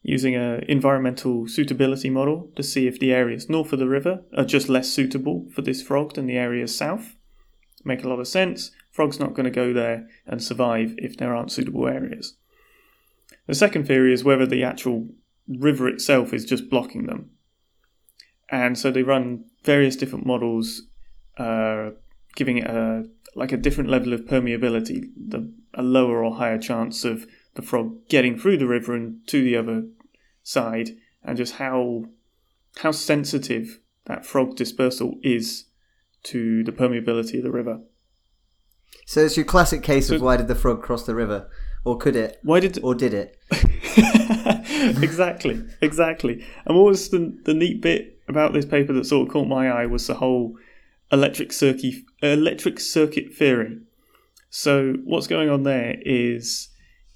[0.02, 4.44] using an environmental suitability model to see if the areas north of the river are
[4.44, 7.14] just less suitable for this frog than the areas south.
[7.84, 8.72] Make a lot of sense.
[8.90, 12.36] Frog's not going to go there and survive if there aren't suitable areas.
[13.46, 15.08] The second theory is whether the actual
[15.48, 17.30] river itself is just blocking them.
[18.50, 20.82] And so they run various different models,
[21.38, 21.90] uh,
[22.34, 23.04] giving it a
[23.34, 27.96] like a different level of permeability, the, a lower or higher chance of the frog
[28.08, 29.86] getting through the river and to the other
[30.42, 30.90] side,
[31.22, 32.04] and just how
[32.78, 35.66] how sensitive that frog dispersal is
[36.24, 37.80] to the permeability of the river.
[39.06, 41.48] So it's your classic case of why did the frog cross the river,
[41.84, 43.36] or could it, Why did or did it?
[45.02, 46.44] exactly, exactly.
[46.64, 49.68] And what was the, the neat bit about this paper that sort of caught my
[49.68, 50.56] eye was the whole
[51.12, 53.78] electric circuit electric circuit theory.
[54.50, 56.68] So what's going on there is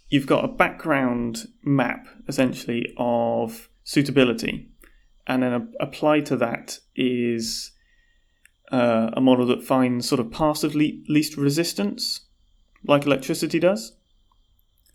[0.09, 4.69] you've got a background map essentially of suitability,
[5.27, 7.73] and then a, applied to that is
[8.73, 10.33] uh, a model that finds sort of
[10.65, 12.27] of le- least resistance,
[12.85, 13.93] like electricity does.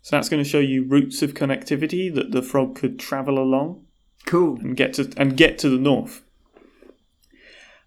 [0.02, 3.84] So that's going to show you routes of connectivity that the frog could travel along
[4.26, 4.58] Cool.
[4.58, 6.22] and get to and get to the north.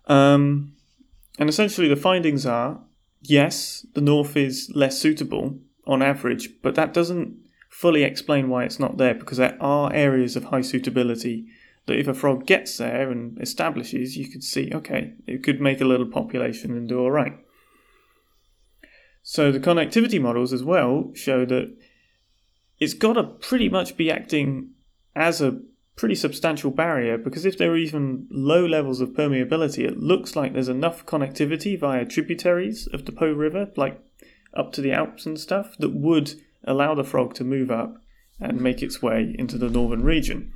[0.07, 0.74] Um,
[1.38, 2.81] and essentially, the findings are
[3.21, 7.38] yes, the north is less suitable on average, but that doesn't
[7.69, 11.45] fully explain why it's not there because there are areas of high suitability
[11.88, 15.81] that if a frog gets there and establishes, you could see okay, it could make
[15.81, 17.38] a little population and do all right.
[19.23, 21.75] So the connectivity models as well show that
[22.79, 24.71] it's got to pretty much be acting
[25.15, 25.59] as a
[25.95, 30.53] pretty substantial barrier because if there are even low levels of permeability, it looks like
[30.53, 33.99] there's enough connectivity via tributaries of the Po River, like
[34.53, 36.33] up to the Alps and stuff, that would
[36.65, 37.95] allow the frog to move up
[38.39, 40.51] and make its way into the northern region.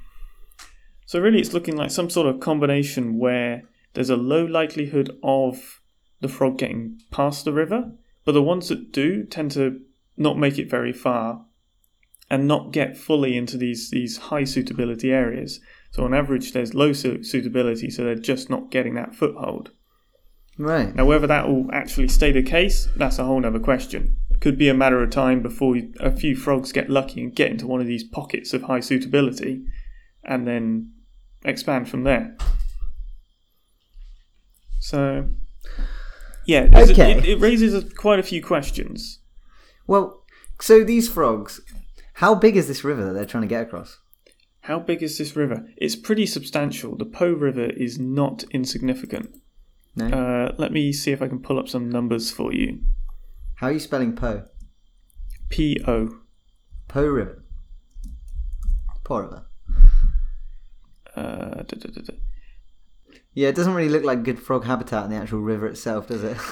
[1.05, 3.63] So, really, it's looking like some sort of combination where
[3.93, 5.81] there's a low likelihood of
[6.21, 7.91] the frog getting past the river,
[8.25, 9.81] but the ones that do tend to
[10.17, 11.45] not make it very far
[12.29, 15.59] and not get fully into these these high suitability areas.
[15.91, 19.71] So on average, there's low su- suitability, so they're just not getting that foothold.
[20.57, 20.93] Right.
[20.93, 24.17] Now, whether that will actually stay the case, that's a whole other question.
[24.39, 27.49] Could be a matter of time before you- a few frogs get lucky and get
[27.51, 29.63] into one of these pockets of high suitability,
[30.23, 30.91] and then
[31.43, 32.35] expand from there.
[34.79, 35.29] So,
[36.45, 37.13] yeah, Okay.
[37.17, 39.19] it, it raises a, quite a few questions.
[39.87, 40.23] Well,
[40.61, 41.61] so these frogs,
[42.19, 43.97] how big is this river that they're trying to get across?
[44.63, 45.65] How big is this river?
[45.77, 46.97] It's pretty substantial.
[46.97, 49.37] The Po River is not insignificant.
[49.95, 50.07] No.
[50.07, 52.81] Uh, let me see if I can pull up some numbers for you.
[53.55, 54.43] how are you spelling Po?
[55.47, 56.09] P O.
[56.89, 57.45] Po River.
[59.05, 59.45] Po River.
[61.15, 62.13] Uh, da, da, da, da.
[63.39, 66.25] Yeah, it doesn't really look like good frog habitat in the actual river itself, does
[66.25, 66.35] it?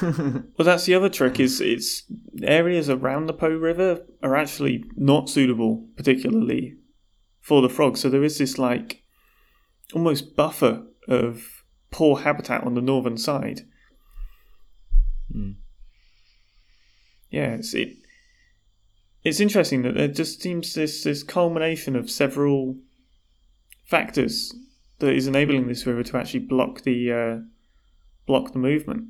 [0.56, 1.38] Well, that's the other trick.
[1.38, 2.04] Is it's
[2.42, 6.76] areas around the Po River are actually not suitable, particularly
[7.42, 8.00] for the frogs.
[8.00, 9.02] So there is this like
[9.92, 13.66] almost buffer of poor habitat on the northern side.
[15.30, 15.50] Hmm.
[17.28, 17.98] Yeah, it's, it
[19.24, 22.78] it's interesting that there just seems this this culmination of several
[23.84, 24.54] factors
[24.98, 27.38] that is enabling this river to actually block the uh,
[28.26, 29.08] block the movement.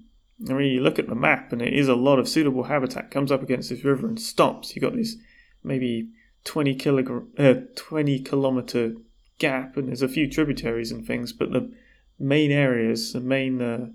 [0.48, 3.10] I mean, you look at the map, and it is a lot of suitable habitat
[3.10, 4.74] comes up against this river and stops.
[4.74, 5.16] You've got this
[5.64, 6.10] maybe
[6.44, 8.94] twenty kilogram, uh, twenty kilometer
[9.38, 11.72] gap, and there's a few tributaries and things, but the
[12.18, 13.86] main areas, the main uh,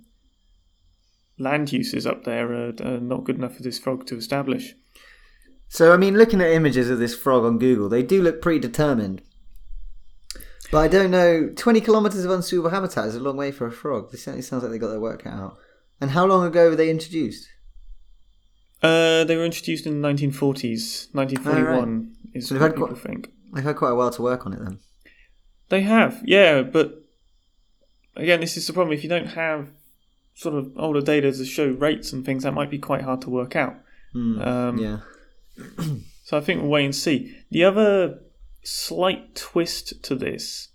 [1.37, 4.75] land uses up there are, are not good enough for this frog to establish.
[5.67, 8.59] So, I mean, looking at images of this frog on Google, they do look pretty
[8.59, 9.21] determined.
[10.73, 11.49] But I don't know.
[11.55, 14.11] Twenty kilometers of unsuitable habitat is a long way for a frog.
[14.11, 15.57] This certainly sounds like they got their work cut out.
[16.01, 17.47] And how long ago were they introduced?
[18.81, 21.09] Uh, they were introduced in the 1940s.
[21.13, 23.31] 1941 is So what people quite- think.
[23.53, 24.79] They've had quite a while to work on it then.
[25.69, 27.03] They have, yeah, but
[28.15, 28.93] again, this is the problem.
[28.97, 29.69] If you don't have
[30.33, 33.29] sort of older data to show rates and things, that might be quite hard to
[33.29, 33.75] work out.
[34.11, 34.97] Hmm, Um, yeah.
[36.25, 37.35] So I think we'll wait and see.
[37.51, 38.19] The other
[38.63, 40.69] slight twist to this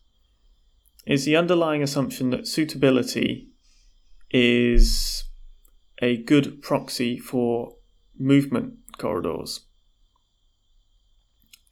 [1.06, 3.48] is the underlying assumption that suitability
[4.30, 5.24] is
[6.00, 7.76] a good proxy for
[8.18, 9.60] movement corridors.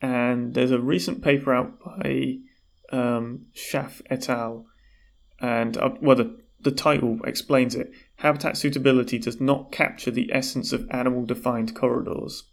[0.00, 2.38] And there's a recent paper out by
[2.92, 4.66] um, Schaff et al.
[5.40, 7.90] And uh, well, the, the title explains it.
[8.16, 12.44] Habitat suitability does not capture the essence of animal defined corridors.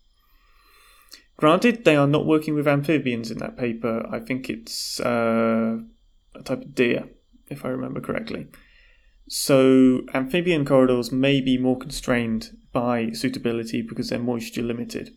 [1.38, 4.08] Granted, they are not working with amphibians in that paper.
[4.12, 5.78] I think it's uh,
[6.36, 7.06] a type of deer,
[7.50, 8.48] if I remember correctly.
[9.30, 15.16] So, amphibian corridors may be more constrained by suitability because they're moisture limited.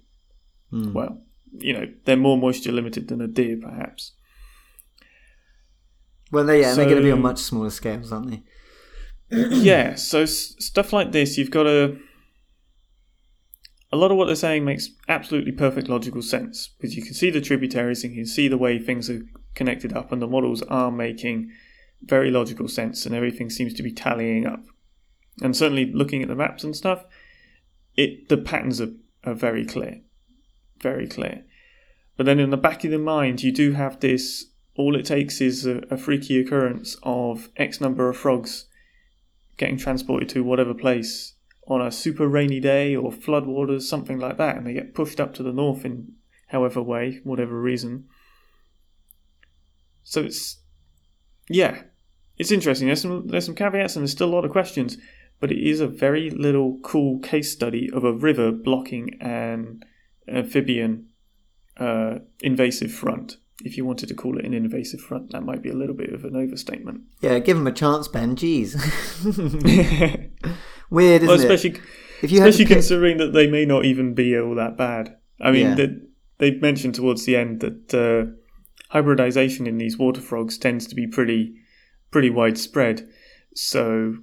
[0.71, 0.93] Hmm.
[0.93, 4.13] Well, you know, they're more moisture limited than a deer, perhaps.
[6.33, 8.43] Well, they, yeah, they're going to be on much smaller scales, aren't they?
[9.31, 11.99] yeah, so s- stuff like this, you've got to.
[13.93, 17.31] A lot of what they're saying makes absolutely perfect logical sense because you can see
[17.31, 19.23] the tributaries and you can see the way things are
[19.55, 21.51] connected up, and the models are making
[22.03, 24.65] very logical sense, and everything seems to be tallying up.
[25.43, 27.05] And certainly, looking at the maps and stuff,
[27.97, 28.93] it the patterns are,
[29.25, 30.01] are very clear,
[30.81, 31.45] very clear.
[32.17, 34.47] But then in the back of the mind, you do have this.
[34.77, 38.67] All it takes is a, a freaky occurrence of X number of frogs
[39.57, 41.36] getting transported to whatever place
[41.67, 45.35] on a super rainy day or floodwaters, something like that, and they get pushed up
[45.35, 46.13] to the north in
[46.49, 48.05] however way, whatever reason.
[50.05, 50.59] So it's
[51.49, 51.83] yeah,
[52.37, 52.87] it's interesting.
[52.87, 54.97] There's some there's some caveats and there's still a lot of questions,
[55.41, 59.83] but it is a very little cool case study of a river blocking an
[60.29, 61.09] amphibian
[61.79, 63.39] uh, invasive front.
[63.65, 66.13] If you wanted to call it an invasive front, that might be a little bit
[66.13, 67.01] of an overstatement.
[67.23, 68.37] Yeah, give them a chance, Ben.
[68.37, 68.77] Jeez.
[70.91, 71.45] Weird, isn't well, it?
[71.51, 71.81] especially
[72.23, 75.17] If you especially pick- considering that they may not even be all that bad.
[75.41, 75.75] I mean, Yeah.
[75.77, 76.09] that
[76.39, 78.33] they mentioned towards the end that uh,
[78.91, 81.55] hybridization in these water frogs tends to be pretty
[82.11, 83.07] pretty widespread.
[83.55, 84.17] So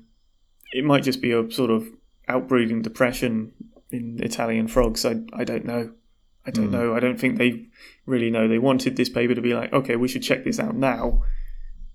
[0.72, 1.88] it might just be a sort of
[2.30, 3.52] outbreeding depression
[3.92, 5.06] in Italian frogs.
[5.06, 5.92] I I don't know.
[6.46, 6.72] I don't Hmm.
[6.72, 6.94] know.
[6.96, 7.68] I don't think they
[8.06, 8.48] really know.
[8.48, 11.22] They wanted this paper to be like, okay, we should check this out now.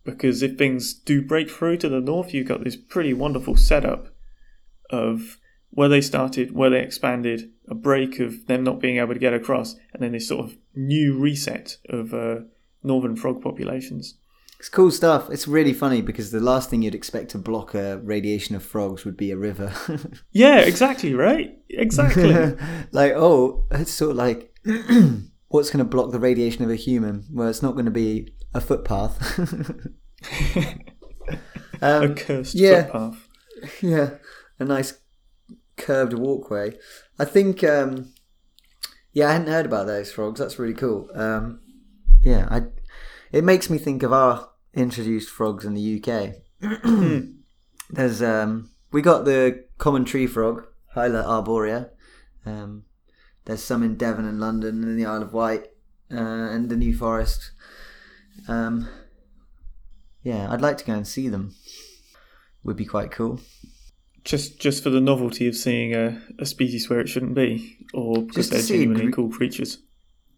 [0.05, 4.09] Because if things do break through to the north, you've got this pretty wonderful setup
[4.91, 5.39] of
[5.70, 9.34] where they started, where they expanded, a break of them not being able to get
[9.34, 12.41] across, and then this sort of new reset of uh,
[12.82, 14.14] northern frog populations.
[14.59, 15.30] It's cool stuff.
[15.30, 19.05] It's really funny because the last thing you'd expect to block a radiation of frogs
[19.05, 19.72] would be a river.
[20.32, 21.59] Yeah, exactly, right?
[21.70, 22.32] Exactly.
[22.93, 24.55] like, oh, it's sort of like
[25.49, 27.24] what's going to block the radiation of a human?
[27.32, 29.39] Well, it's not going to be a footpath.
[31.82, 32.84] a um, cursed yeah.
[32.84, 33.28] footpath.
[33.80, 34.11] yeah,
[34.59, 34.99] a nice
[35.77, 36.77] curved walkway.
[37.19, 38.13] I think, um,
[39.13, 40.41] yeah, I hadn't heard about those frogs.
[40.41, 41.09] That's really cool.
[41.15, 41.61] Um,
[42.23, 42.63] yeah, I.
[43.31, 46.37] It makes me think of our introduced frogs in the UK.
[47.91, 51.91] There's um, we got the common tree frog, Hyla arborea.
[52.47, 52.85] Um,
[53.45, 55.69] there's some in Devon and London and the Isle of Wight
[56.13, 57.51] uh, and the New Forest.
[58.47, 58.89] Um,
[60.23, 61.55] yeah, I'd like to go and see them.
[62.63, 63.41] Would be quite cool.
[64.29, 68.20] Just just for the novelty of seeing a, a species where it shouldn't be, or
[68.20, 69.79] because they're genuinely gre- cool creatures.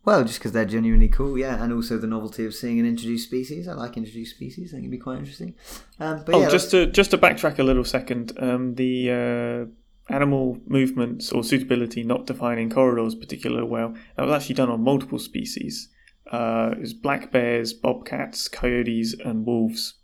[0.04, 3.26] Well, just because they're genuinely cool, yeah, and also the novelty of seeing an introduced
[3.26, 3.66] species.
[3.66, 5.56] I like introduced species; I think it'd be quite interesting.
[5.98, 10.14] Um, but oh, yeah, just to just to backtrack a little second, um, the uh,
[10.14, 13.94] animal movements or suitability not defining corridors particularly well.
[14.16, 15.88] That was actually done on multiple species.
[16.30, 19.94] Uh, it was black bears, bobcats, coyotes, and wolves.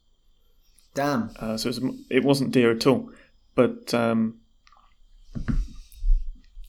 [0.95, 1.31] damn.
[1.39, 3.11] Uh, so it, was, it wasn't deer at all.
[3.57, 4.39] But um,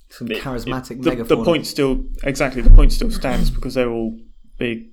[0.09, 1.27] Some it- charismatic the, megafauna.
[1.27, 4.17] the point still exactly the point still stands because they're all
[4.57, 4.89] big,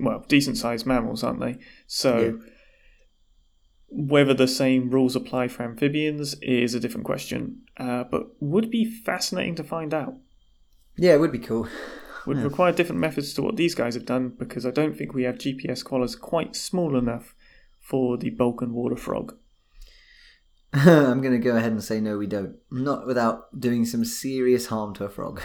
[0.00, 1.58] well, decent sized mammals, aren't they?
[1.86, 2.18] So.
[2.18, 2.32] Yeah.
[3.90, 8.84] Whether the same rules apply for amphibians is a different question, uh, but would be
[8.84, 10.12] fascinating to find out.
[10.98, 11.66] Yeah, it would be cool.
[12.26, 12.42] Would Yeah.
[12.42, 15.38] require different methods to what these guys have done because I don't think we have
[15.38, 17.34] GPS collars quite small enough
[17.80, 19.38] for the Balkan water frog.
[20.72, 22.56] I'm going to go ahead and say no, we don't.
[22.70, 25.40] Not without doing some serious harm to a frog.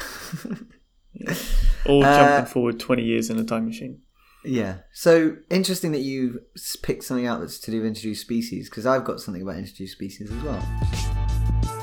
[1.86, 4.02] Or Uh, jumping forward 20 years in a time machine.
[4.44, 4.80] yeah.
[4.94, 6.42] So interesting that you
[6.82, 9.94] picked something out that's to do with introduced species, because I've got something about introduced
[9.94, 11.74] species as well.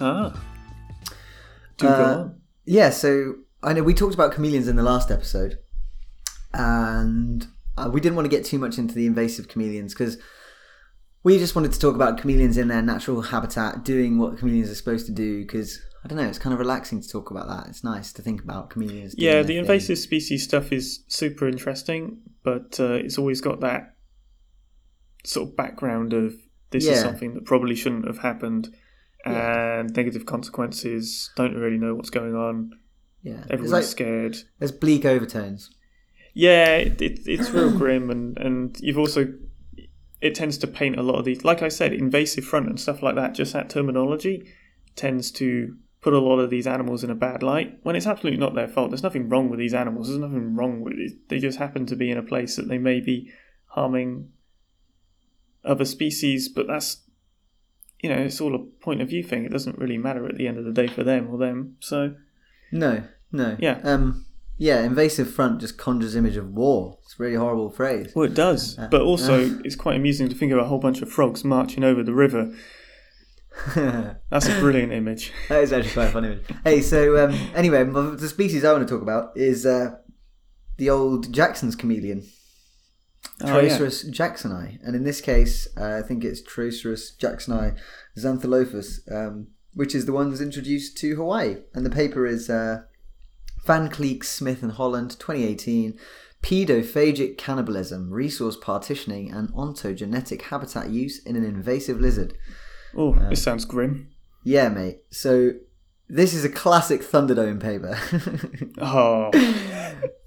[0.00, 0.32] Ah.
[1.76, 2.40] Do Uh, go on.
[2.64, 5.58] Yeah, so I know we talked about chameleons in the last episode,
[6.52, 7.46] and
[7.76, 10.18] uh, we didn't want to get too much into the invasive chameleons because
[11.22, 14.74] we just wanted to talk about chameleons in their natural habitat, doing what chameleons are
[14.74, 15.42] supposed to do.
[15.42, 17.68] Because I don't know, it's kind of relaxing to talk about that.
[17.68, 19.14] It's nice to think about chameleons.
[19.18, 19.56] Yeah, the thing.
[19.58, 23.94] invasive species stuff is super interesting, but uh, it's always got that
[25.24, 26.34] sort of background of
[26.70, 28.74] this is something that probably shouldn't have happened
[29.26, 29.80] Yeah.
[29.80, 32.70] and negative consequences, don't really know what's going on,
[33.22, 34.38] Yeah, everyone's like scared.
[34.58, 35.70] there's bleak overtones.
[36.32, 39.32] Yeah, it, it, it's real grim, and, and you've also
[40.20, 43.02] it tends to paint a lot of these, like I said, invasive front and stuff
[43.02, 43.34] like that.
[43.34, 44.46] Just that terminology
[44.94, 48.40] tends to put a lot of these animals in a bad light when it's absolutely
[48.40, 48.90] not their fault.
[48.90, 50.08] There's nothing wrong with these animals.
[50.08, 51.28] There's nothing wrong with it.
[51.28, 53.32] They just happen to be in a place that they may be
[53.66, 54.30] harming
[55.64, 57.02] other species, but that's
[58.02, 59.44] you know it's all a point of view thing.
[59.44, 61.76] It doesn't really matter at the end of the day for them or them.
[61.80, 62.14] So
[62.72, 63.02] No,
[63.32, 63.56] no.
[63.60, 63.80] Yeah.
[63.84, 64.26] Um.
[64.58, 66.98] Yeah, invasive front just conjures image of war.
[67.04, 68.12] It's a really horrible phrase.
[68.14, 69.58] Well, it does, Uh, but also uh.
[69.64, 72.54] it's quite amusing to think of a whole bunch of frogs marching over the river.
[73.74, 75.32] That's a brilliant image.
[75.48, 76.28] that is actually quite a funny.
[76.28, 76.44] image.
[76.62, 79.96] Hey, so um, anyway, the species I want to talk about is uh,
[80.76, 82.22] the old Jackson's chameleon,
[83.42, 83.78] Oh, yeah.
[83.78, 87.76] Jacksoni, and in this case, uh, I think it's Trioceros jacksoni
[88.18, 91.58] xantholophus, um, which is the one that's introduced to Hawaii.
[91.74, 92.82] And the paper is uh,
[93.64, 95.98] Van Kleeck, Smith and Holland, 2018.
[96.42, 102.34] Pedophagic cannibalism, resource partitioning, and ontogenetic habitat use in an invasive lizard.
[102.96, 104.08] Oh, this sounds grim.
[104.42, 105.02] Yeah, mate.
[105.10, 105.52] So
[106.08, 107.98] this is a classic Thunderdome paper.
[108.82, 109.30] Oh,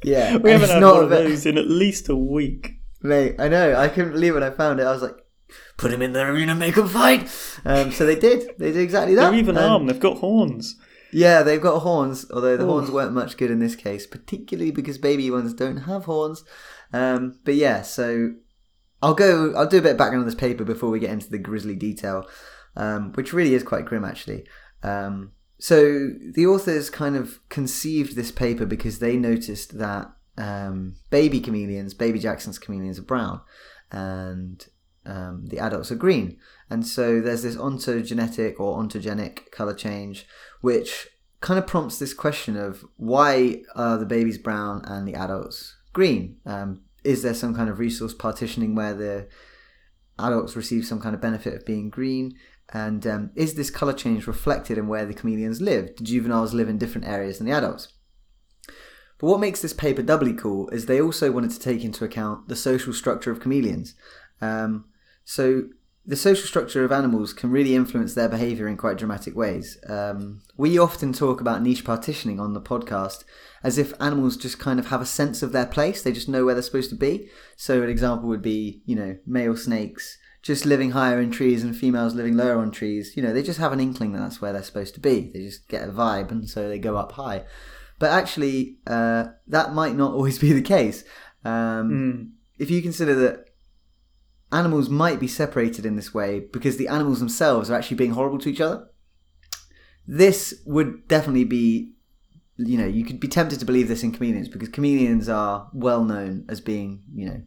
[0.03, 2.75] yeah, we haven't had not one of those in at least a week.
[3.01, 3.75] Mate, I know.
[3.75, 4.83] I couldn't believe when I found it.
[4.83, 5.22] I was like,
[5.77, 7.23] put him in the arena, make him fight.
[7.65, 8.57] Um, so they did.
[8.57, 9.31] They did exactly that.
[9.31, 9.89] They're even Um, armed.
[9.89, 10.75] They've got horns.
[11.11, 12.69] Yeah, they've got horns, although the Oof.
[12.69, 16.43] horns weren't much good in this case, particularly because baby ones don't have horns.
[16.91, 18.31] Um, but yeah, so
[19.01, 19.53] I'll go.
[19.55, 21.75] I'll do a bit of background on this paper before we get into the grisly
[21.75, 22.27] detail,
[22.75, 24.45] um, which really is quite grim, actually.
[24.81, 31.39] Um, so the authors kind of conceived this paper because they noticed that um, baby
[31.39, 33.41] chameleons, baby Jackson's chameleons, are brown,
[33.91, 34.65] and
[35.05, 36.37] um, the adults are green.
[36.69, 40.25] And so there's this ontogenetic or ontogenic color change,
[40.61, 41.07] which
[41.41, 46.37] kind of prompts this question of why are the babies brown and the adults green?
[46.45, 49.27] Um, is there some kind of resource partitioning where the
[50.17, 52.35] adults receive some kind of benefit of being green?
[52.69, 55.95] And um, is this color change reflected in where the chameleons live?
[55.95, 57.89] Do juveniles live in different areas than the adults?
[59.19, 62.47] But what makes this paper doubly cool is they also wanted to take into account
[62.47, 63.95] the social structure of chameleons.
[64.41, 64.85] Um,
[65.25, 65.63] so
[66.05, 69.77] the social structure of animals can really influence their behavior in quite dramatic ways.
[69.87, 73.23] Um, we often talk about niche partitioning on the podcast
[73.63, 76.01] as if animals just kind of have a sense of their place.
[76.01, 77.29] They just know where they're supposed to be.
[77.55, 81.73] So an example would be, you know, male snakes just living higher in trees and
[81.73, 83.15] females living lower on trees.
[83.15, 85.31] You know, they just have an inkling that that's where they're supposed to be.
[85.33, 87.45] They just get a vibe and so they go up high.
[87.97, 91.05] But actually, uh, that might not always be the case.
[91.45, 92.29] Um, Mm.
[92.59, 93.42] if you consider that
[94.53, 98.37] animals might be separated in this way because the animals themselves are actually being horrible
[98.39, 98.87] to each other,
[100.07, 101.93] this would definitely be,
[102.57, 106.03] you know, you could be tempted to believe this in chameleons because chameleons are well
[106.03, 107.41] known as being, you know,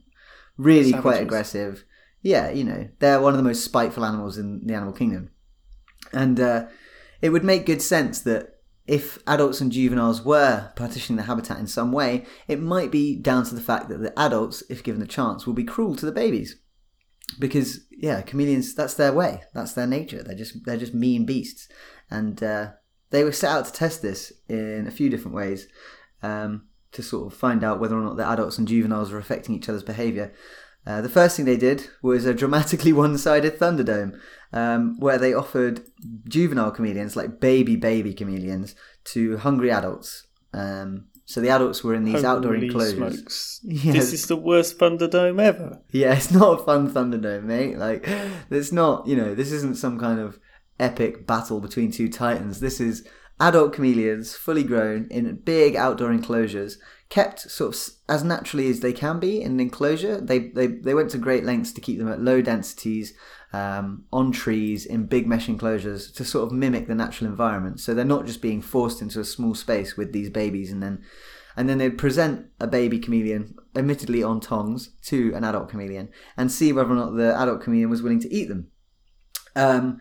[0.57, 1.85] really quite aggressive.
[2.23, 5.31] Yeah, you know, they're one of the most spiteful animals in the animal kingdom.
[6.13, 6.67] And uh,
[7.21, 11.67] it would make good sense that if adults and juveniles were partitioning the habitat in
[11.67, 15.07] some way, it might be down to the fact that the adults, if given the
[15.07, 16.57] chance, will be cruel to the babies.
[17.39, 19.43] Because yeah, chameleons that's their way.
[19.53, 20.23] That's their nature.
[20.23, 21.69] They're just they're just mean beasts.
[22.11, 22.73] And uh,
[23.11, 25.69] they were set out to test this in a few different ways
[26.23, 29.55] um, to sort of find out whether or not the adults and juveniles are affecting
[29.55, 30.33] each other's behaviour.
[30.87, 34.19] Uh, the first thing they did was a dramatically one-sided Thunderdome,
[34.53, 35.83] um, where they offered
[36.29, 38.75] juvenile chameleons, like baby baby chameleons,
[39.05, 40.27] to hungry adults.
[40.53, 42.95] Um, so the adults were in these outdoor Holy enclosures.
[42.97, 43.61] smokes.
[43.65, 43.95] Yes.
[43.95, 45.81] This is the worst Thunderdome ever.
[45.91, 47.77] Yeah, it's not a fun Thunderdome, mate.
[47.77, 48.09] Like,
[48.49, 50.39] it's not, you know, this isn't some kind of
[50.79, 52.61] epic battle between two titans.
[52.61, 53.07] This is
[53.41, 58.93] adult chameleons, fully grown, in big outdoor enclosures, kept sort of as naturally as they
[58.93, 60.21] can be in an enclosure.
[60.21, 63.15] They, they, they went to great lengths to keep them at low densities,
[63.57, 67.81] um, on trees, in big mesh enclosures, to sort of mimic the natural environment.
[67.81, 71.03] So they're not just being forced into a small space with these babies and then
[71.59, 76.53] and then they'd present a baby chameleon, admittedly on tongs, to an adult chameleon, and
[76.53, 78.71] see whether or not the adult chameleon was willing to eat them.
[79.55, 79.99] Um,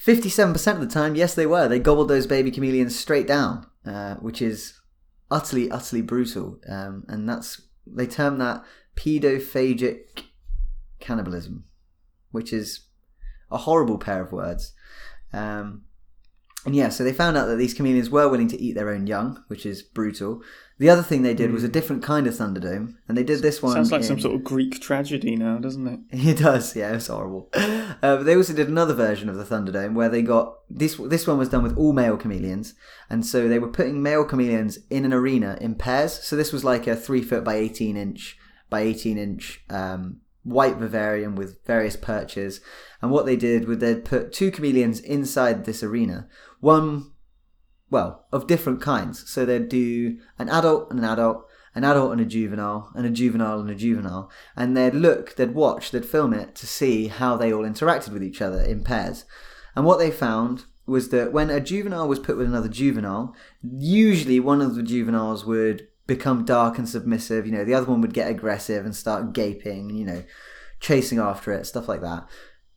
[0.00, 1.66] 57% of the time, yes, they were.
[1.66, 4.80] They gobbled those baby chameleons straight down, uh, which is
[5.28, 6.60] utterly, utterly brutal.
[6.68, 8.62] Um, and that's, they term that
[8.94, 10.22] pedophagic
[11.00, 11.64] cannibalism,
[12.30, 12.86] which is
[13.52, 14.72] a horrible pair of words.
[15.32, 15.82] Um,
[16.64, 19.08] and yeah, so they found out that these chameleons were willing to eat their own
[19.08, 20.42] young, which is brutal.
[20.78, 23.60] The other thing they did was a different kind of Thunderdome, and they did this
[23.62, 23.72] one.
[23.72, 26.00] Sounds like in- some sort of Greek tragedy now, doesn't it?
[26.12, 27.50] It does, yeah, it's horrible.
[27.54, 30.96] Uh, but they also did another version of the Thunderdome where they got this.
[30.96, 32.74] This one was done with all male chameleons,
[33.10, 36.12] and so they were putting male chameleons in an arena in pairs.
[36.22, 38.36] So this was like a three foot by eighteen inch
[38.70, 42.60] by eighteen inch um, white vivarium with various perches.
[43.00, 46.28] And what they did was they'd put two chameleons inside this arena.
[46.60, 47.12] One
[47.92, 49.28] well, of different kinds.
[49.30, 53.10] So they'd do an adult and an adult, an adult and a juvenile, and a
[53.10, 54.30] juvenile and a juvenile.
[54.56, 58.24] And they'd look, they'd watch, they'd film it to see how they all interacted with
[58.24, 59.26] each other in pairs.
[59.76, 64.40] And what they found was that when a juvenile was put with another juvenile, usually
[64.40, 67.46] one of the juveniles would become dark and submissive.
[67.46, 70.24] You know, the other one would get aggressive and start gaping, you know,
[70.78, 72.28] chasing after it, stuff like that.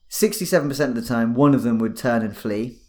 [0.09, 2.79] 67% of the time, one of them would turn and flee.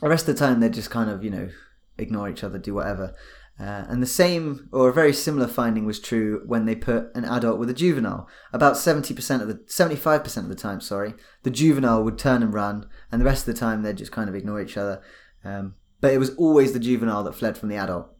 [0.00, 1.50] The rest of the time, they'd just kind of, you know,
[1.98, 3.14] ignore each other, do whatever.
[3.60, 7.26] Uh, and the same or a very similar finding was true when they put an
[7.26, 8.26] adult with a juvenile.
[8.52, 12.88] About 70% of the 75% of the time, sorry, the juvenile would turn and run,
[13.10, 15.02] and the rest of the time they'd just kind of ignore each other.
[15.44, 18.11] Um, but it was always the juvenile that fled from the adult.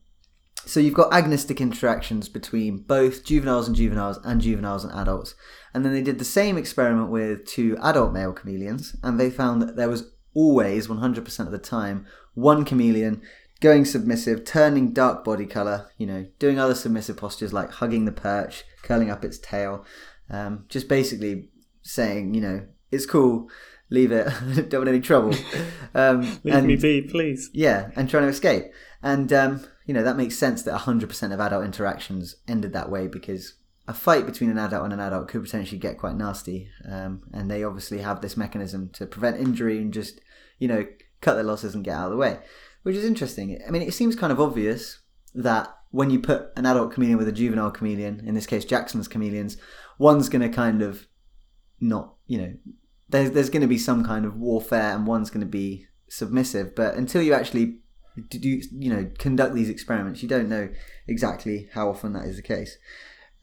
[0.65, 5.35] So you've got agonistic interactions between both juveniles and juveniles and juveniles and adults.
[5.75, 9.61] And then they did the same experiment with two adult male chameleons, and they found
[9.63, 13.23] that there was always, 100% of the time, one chameleon
[13.61, 18.13] going submissive, turning dark body color, you know, doing other submissive postures like hugging the
[18.13, 19.85] perch, curling up its tail,
[20.31, 21.49] um, just basically
[21.83, 23.49] saying, you know, it's cool,
[23.91, 24.25] leave it,
[24.69, 25.35] don't want any trouble.
[25.95, 27.51] Um, Leave and- me be, please.
[27.53, 28.65] yeah, and trying to escape.
[29.03, 33.07] And, um, you know, that makes sense that 100% of adult interactions ended that way
[33.09, 33.55] because
[33.89, 36.69] a fight between an adult and an adult could potentially get quite nasty.
[36.89, 40.21] Um, and they obviously have this mechanism to prevent injury and just,
[40.59, 40.87] you know,
[41.21, 42.39] cut their losses and get out of the way,
[42.83, 43.61] which is interesting.
[43.67, 45.01] I mean, it seems kind of obvious
[45.35, 49.09] that when you put an adult chameleon with a juvenile chameleon, in this case Jackson's
[49.09, 49.57] chameleons,
[49.99, 51.07] one's going to kind of
[51.81, 52.55] not, you know,
[53.09, 56.75] there's there's going to be some kind of warfare and one's going to be submissive.
[56.75, 57.81] But until you actually
[58.29, 60.69] do you know conduct these experiments, you don't know
[61.07, 62.77] exactly how often that is the case.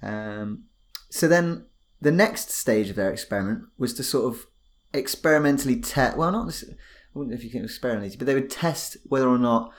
[0.01, 0.65] Um,
[1.09, 1.65] so then
[2.01, 4.45] the next stage of their experiment was to sort of
[4.93, 6.17] experimentally test.
[6.17, 9.39] Well, not I wouldn't know if you can experiment, but they would test whether or
[9.39, 9.71] not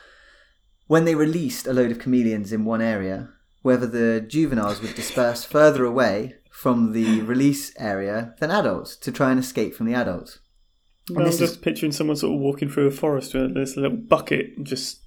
[0.87, 3.29] when they released a load of chameleons in one area,
[3.63, 9.31] whether the juveniles would disperse further away from the release area than adults to try
[9.31, 10.41] and escape from the adults.
[11.11, 13.77] No, I'm this is- just picturing someone sort of walking through a forest with this
[13.77, 14.99] little bucket and just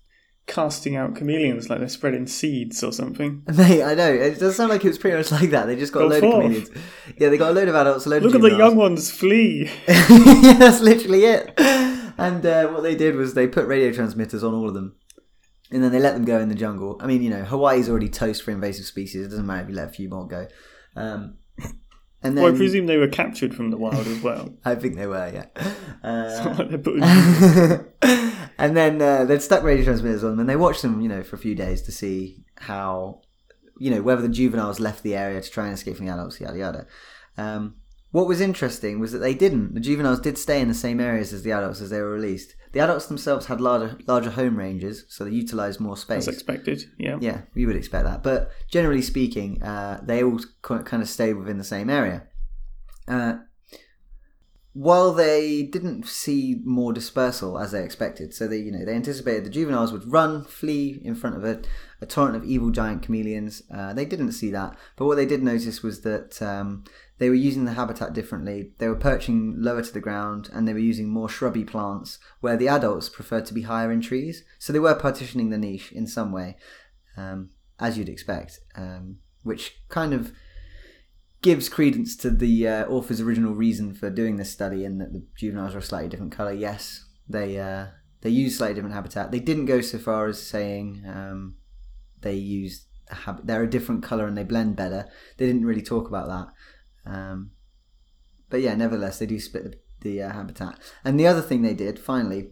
[0.46, 3.44] casting out chameleons like they're spreading seeds or something.
[3.58, 4.12] Mate, I know.
[4.14, 5.68] It does sound like it was pretty much like that.
[5.68, 6.34] They just got Go a load forth.
[6.36, 6.70] of chameleons.
[7.18, 9.70] Yeah, they got a load of adults, a load Look at the young ones flee.
[9.88, 11.54] yeah, that's literally it.
[12.18, 14.96] And uh, what they did was they put radio transmitters on all of them.
[15.72, 16.98] And then they let them go in the jungle.
[17.02, 19.26] I mean, you know, Hawaii's already toast for invasive species.
[19.26, 20.48] It doesn't matter if you let a few more go.
[20.96, 21.38] Um,
[22.24, 24.54] and then Well, I presume they were captured from the wild as well.
[24.66, 25.46] I think they were, yeah.
[26.04, 27.02] Uh, not like they're putting
[28.58, 31.24] and then uh, they'd stuck radio transmitters on them and they watched them, you know,
[31.24, 33.22] for a few days to see how,
[33.78, 36.42] you know, whether the juveniles left the area to try and escape from the adults,
[36.42, 36.88] yada yada.
[37.38, 37.76] Um,
[38.12, 39.76] what was interesting was that they didn't.
[39.76, 42.54] The juveniles did stay in the same areas as the adults as they were released.
[42.74, 46.28] The adults themselves had larger, larger home ranges, so they utilised more space.
[46.28, 46.84] as expected.
[46.98, 47.18] Yeah.
[47.22, 48.24] Yeah, we would expect that.
[48.24, 52.24] But generally speaking, uh, they all kind of stayed within the same area.
[53.08, 53.36] Uh,
[54.74, 59.46] while they didn't see more dispersal as they expected, so they you know they anticipated
[59.46, 61.62] the juveniles would run, flee in front of a,
[62.02, 63.62] a torrent of evil giant chameleons.
[63.72, 66.84] Uh, they didn't see that, but what they did notice was that um,
[67.20, 68.72] they were using the habitat differently.
[68.80, 72.58] They were perching lower to the ground, and they were using more shrubby plants where
[72.58, 74.44] the adults preferred to be higher in trees.
[74.60, 76.58] So they were partitioning the niche in some way,
[77.16, 80.32] um, as you'd expect, um, which kind of
[81.42, 85.24] gives credence to the uh, author's original reason for doing this study in that the
[85.36, 86.54] juveniles are a slightly different color.
[86.54, 87.88] Yes, they uh,
[88.22, 89.32] they use slightly different habitat.
[89.32, 91.56] They didn't go so far as saying um,
[92.22, 95.06] they use a hab- they're a different color and they blend better.
[95.38, 96.54] They didn't really talk about that.
[97.06, 97.52] Um,
[98.50, 100.80] but yeah, nevertheless, they do split the, the uh, habitat.
[101.04, 102.52] And the other thing they did finally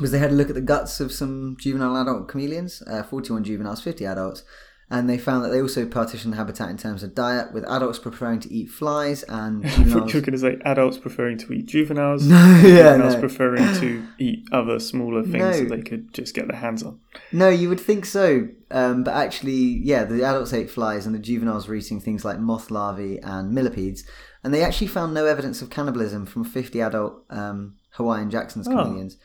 [0.00, 3.44] was they had a look at the guts of some juvenile adult chameleons, uh, 41
[3.44, 4.44] juveniles, 50 adults,
[4.90, 7.98] and they found that they also partition the habitat in terms of diet, with adults
[7.98, 10.12] preferring to eat flies and juveniles.
[10.12, 13.20] you were going to say adults preferring to eat juveniles, No, yeah, juveniles no.
[13.20, 15.52] preferring to eat other smaller things No.
[15.52, 16.98] that they could just get their hands on.
[17.32, 21.18] No, you would think so, um, but actually, yeah, the adults ate flies and the
[21.20, 24.04] juveniles were eating things like moth larvae and millipedes,
[24.42, 28.72] and they actually found no evidence of cannibalism from 50 adult um, Hawaiian Jackson's Oh.
[28.72, 29.16] chameleons.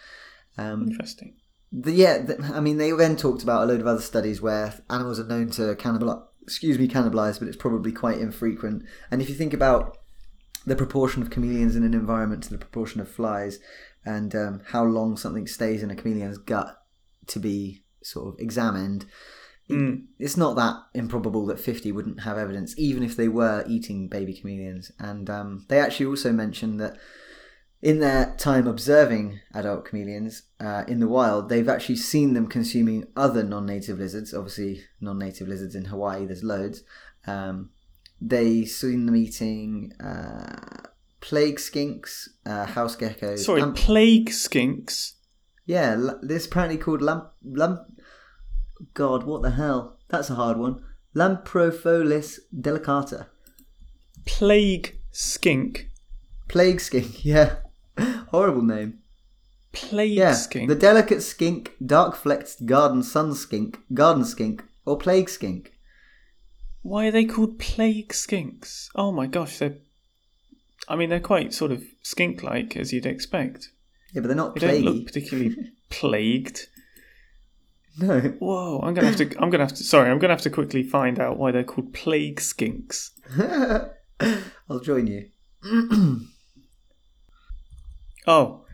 [0.57, 1.35] Um, Interesting.
[1.71, 4.73] The, yeah, the, I mean, they then talked about a load of other studies where
[4.89, 8.83] animals are known to cannibalize, excuse me, cannibalize, but it's probably quite infrequent.
[9.11, 9.97] And if you think about
[10.65, 13.59] the proportion of chameleons in an environment to the proportion of flies,
[14.05, 16.77] and um, how long something stays in a chameleon's gut
[17.27, 19.05] to be sort of examined,
[19.69, 20.05] Mm.
[20.19, 24.33] it's not that improbable that 50 wouldn't have evidence, even if they were eating baby
[24.33, 24.91] chameleons.
[24.99, 26.97] And um, they actually also mentioned that
[27.85, 33.05] in their time observing adult chameleons uh, in the wild, they've actually seen them consuming
[33.15, 34.33] other non native lizards.
[34.33, 36.83] Obviously, non native lizards in Hawaii, there's loads.
[37.27, 37.69] Um,
[38.19, 40.87] they seen them eating uh,
[41.21, 43.39] plague skinks, uh, house geckos.
[43.39, 45.13] Sorry, lamp- plague skinks.
[45.67, 47.25] yeah, l- this apparently called lamp.
[47.43, 47.81] lamp
[48.95, 49.99] God, what the hell?
[50.09, 50.83] That's a hard one.
[51.15, 53.27] Lampropholis delicata.
[54.25, 55.91] Plague skink.
[56.47, 57.57] Plague skink, yeah.
[58.29, 58.99] Horrible name.
[59.71, 60.69] Plague Yeah, skink.
[60.69, 65.73] the delicate skink, dark flecked garden sun skink, garden skink, or plague skink.
[66.81, 68.87] Why are they called plague skinks?
[68.95, 69.75] Oh my gosh, they're.
[70.87, 73.69] I mean, they're quite sort of skink-like, as you'd expect.
[74.13, 75.55] Yeah, but they're not They don't look particularly
[75.89, 76.67] plagued.
[77.97, 78.19] No.
[78.39, 79.25] Whoa, I'm gonna have to.
[79.41, 79.83] I'm gonna have to.
[79.83, 83.09] Sorry, I'm gonna have to quickly find out why they're called plague skinks.
[84.69, 85.29] I'll join you.
[88.27, 88.65] Oh,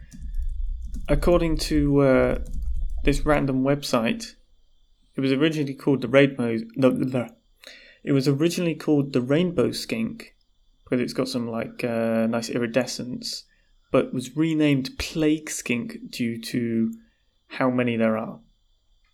[1.07, 2.39] according to uh,
[3.03, 4.35] this random website,
[5.15, 6.57] it was originally called the rainbow.
[6.75, 7.27] No,
[8.03, 10.35] it was originally called the rainbow skink
[10.83, 13.43] because it's got some like uh, nice iridescence,
[13.91, 16.93] but was renamed plague skink due to
[17.47, 18.39] how many there are.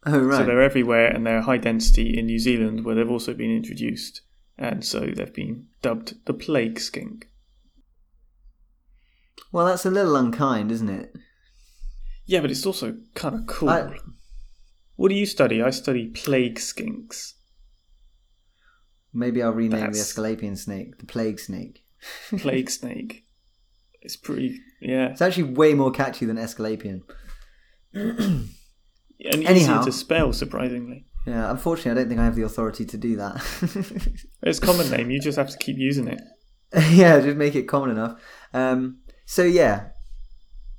[0.06, 0.38] Oh, right.
[0.38, 4.22] So they're everywhere and they're high density in New Zealand where they've also been introduced,
[4.58, 7.30] and so they've been dubbed the plague skink.
[9.58, 11.16] Well, that's a little unkind, isn't it?
[12.28, 13.70] Yeah, but it's also kind of cool.
[13.70, 13.98] I-
[14.98, 15.64] What do you study?
[15.64, 17.34] I study plague skinks.
[19.12, 21.84] Maybe I'll rename That's- the Aesculapian snake the plague snake.
[22.38, 23.26] Plague snake.
[24.04, 27.02] It's pretty, yeah, It's actually way more catchy than Aesculapian.
[27.96, 28.48] and
[29.20, 29.54] Anyhow.
[29.56, 30.34] easier to spell.
[30.34, 33.38] Surprisingly, Yeah, unfortunately, I don't think I have the authority to do that.
[34.44, 35.10] it's a common name.
[35.10, 36.22] You just have to keep using it.
[36.92, 38.22] yeah, just make it common enough.
[38.54, 39.90] Um, so yeah,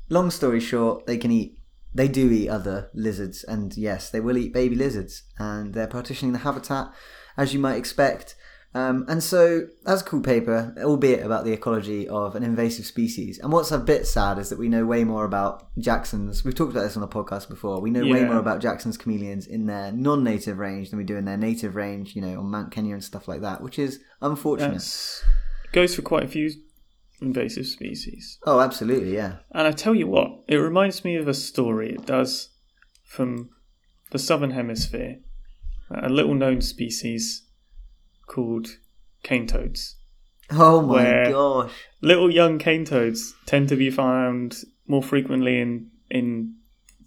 [0.08, 1.58] long story short, they can eat.
[1.94, 6.32] They do eat other lizards, and yes, they will eat baby lizards, and they're partitioning
[6.32, 6.90] the habitat
[7.36, 8.34] as you might expect.
[8.74, 13.38] Um, and so that's a cool paper, albeit about the ecology of an invasive species.
[13.38, 16.42] And what's a bit sad is that we know way more about Jackson's.
[16.42, 17.80] We've talked about this on the podcast before.
[17.80, 21.26] We know way more about Jackson's chameleons in their non-native range than we do in
[21.26, 22.16] their native range.
[22.16, 24.72] You know, on Mount Kenya and stuff like that, which is unfortunate.
[24.72, 25.24] That's
[25.72, 26.50] goes for quite a few
[27.20, 28.38] invasive species.
[28.46, 29.36] Oh, absolutely, yeah.
[29.52, 31.92] And I tell you what, it reminds me of a story.
[31.94, 32.50] It does
[33.04, 33.50] from
[34.10, 35.18] the southern hemisphere,
[35.90, 37.42] a little known species
[38.26, 38.68] called
[39.22, 39.96] cane toads.
[40.50, 41.72] Oh my gosh.
[42.00, 46.54] Little young cane toads tend to be found more frequently in in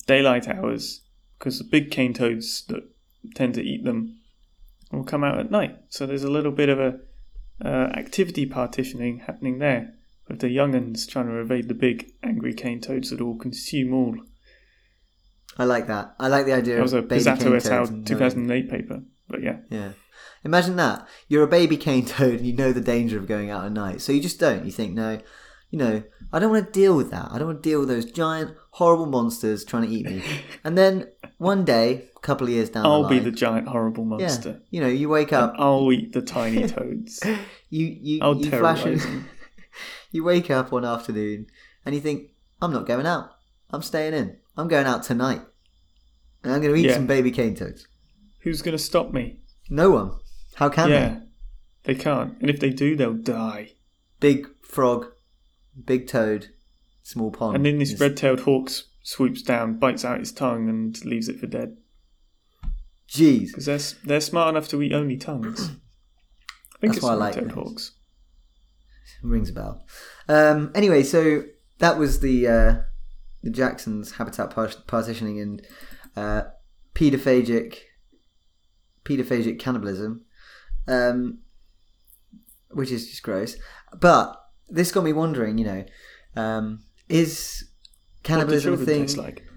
[0.06, 1.02] daylight hours
[1.38, 2.84] because the big cane toads that
[3.34, 4.20] tend to eat them
[4.92, 5.76] will come out at night.
[5.90, 7.00] So there's a little bit of a
[7.64, 9.94] uh, activity partitioning happening there
[10.32, 13.94] with the young uns trying to evade the big angry cane toads that will consume
[13.94, 14.16] all.
[15.58, 16.16] I like that.
[16.20, 17.86] I like the idea That was a baby Pizzatto cane et al.
[17.86, 19.58] knowing- uh, 2008 paper, but yeah.
[19.70, 19.92] Yeah.
[20.44, 21.08] Imagine that.
[21.28, 24.02] You're a baby cane toad and you know the danger of going out at night.
[24.02, 24.66] So you just don't.
[24.66, 25.20] You think, no,
[25.70, 26.04] You know,
[26.34, 27.30] I don't want to deal with that.
[27.32, 30.22] I don't want to deal with those giant, horrible monsters trying to eat me.
[30.66, 31.08] and then
[31.38, 34.50] one day, a couple of years down I'll the be the giant horrible monster.
[34.50, 37.24] yeah, you know, you wake up, I'll eat the tiny toads.
[37.70, 39.30] you you, I'll you flash in, them.
[40.12, 41.48] You wake up one afternoon
[41.86, 42.32] and you think,
[42.62, 43.32] I'm not going out.
[43.70, 44.38] I'm staying in.
[44.58, 45.42] I'm going out tonight.
[46.44, 46.96] And I'm going to eat Yeah.
[46.96, 47.88] some baby cane toads.
[48.42, 49.40] Who's going to stop me?
[49.70, 50.14] No one.
[50.56, 51.20] How can yeah,
[51.84, 51.94] they?
[51.94, 52.40] they can't.
[52.42, 53.72] And if they do, they'll die.
[54.20, 55.08] Big frog,
[55.86, 56.48] big toad,
[57.04, 57.56] small pond.
[57.56, 58.70] And then this It's- red-tailed hawk
[59.04, 61.78] swoops down, bites out its tongue, and leaves it for dead.
[63.08, 63.48] Jeez.
[63.48, 65.70] Because they're they're smart enough to eat only tongues.
[66.76, 67.92] I think That's it's why I like red-tailed hawks.
[69.24, 69.86] Rings a bell.
[70.28, 71.44] Um, anyway, so
[71.80, 72.76] that was the uh,
[73.44, 75.62] the Jacksons' habitat par- partitioning and
[76.16, 76.44] uh,
[76.96, 77.78] pedophagic
[79.04, 80.26] pedophagic cannibalism,
[80.88, 81.40] um,
[82.72, 83.58] which is just gross.
[84.00, 85.58] But this got me wondering.
[85.58, 85.86] You know,
[86.36, 87.66] um, is
[88.22, 89.08] What cannibalism a thing?
[89.16, 89.48] like?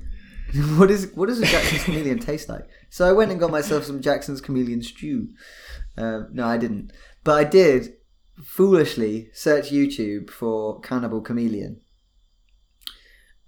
[0.76, 2.66] what is what does a Jackson's chameleon taste like?
[2.90, 5.28] So I went and got myself some Jackson's chameleon stew.
[5.96, 6.92] Um, no, I didn't,
[7.22, 7.94] but I did
[8.42, 11.80] foolishly search YouTube for cannibal chameleon,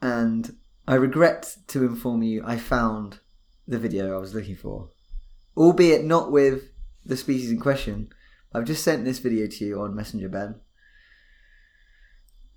[0.00, 0.56] and
[0.86, 3.20] I regret to inform you I found
[3.66, 4.90] the video I was looking for,
[5.56, 6.70] albeit not with
[7.04, 8.08] the species in question.
[8.52, 10.60] I've just sent this video to you on Messenger, Ben.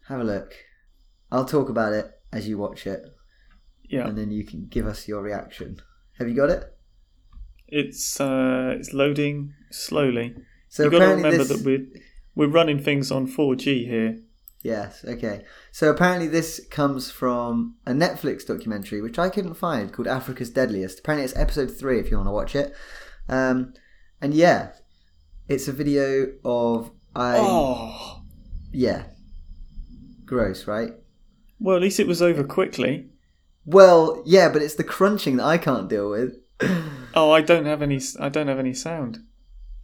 [0.08, 0.54] Have a look.
[1.32, 3.06] I'll talk about it as you watch it
[3.84, 5.82] Yeah, and then you can give us your reaction.
[6.18, 6.76] Have you got it?
[7.72, 10.36] it's uh, it's loading slowly.
[10.70, 11.86] So You've got to remember this, that we're
[12.40, 14.18] we're running things on 4G here.
[14.64, 15.44] yes, okay.
[15.72, 21.00] So apparently this comes from a Netflix documentary which I couldn't find called Africa's Deadliest.
[21.00, 22.74] Apparently it's episode three if you want to watch it.
[23.28, 23.74] Um,
[24.22, 24.70] and yeah,
[25.50, 28.22] it's a video of I Oh,
[28.72, 29.04] yeah,
[30.26, 30.92] gross, right?
[31.60, 33.10] well, at least it was over quickly.
[33.66, 36.36] Well, yeah, but it's the crunching that I can't deal with.
[37.14, 38.00] Oh, I don't have any.
[38.20, 39.20] I don't have any sound.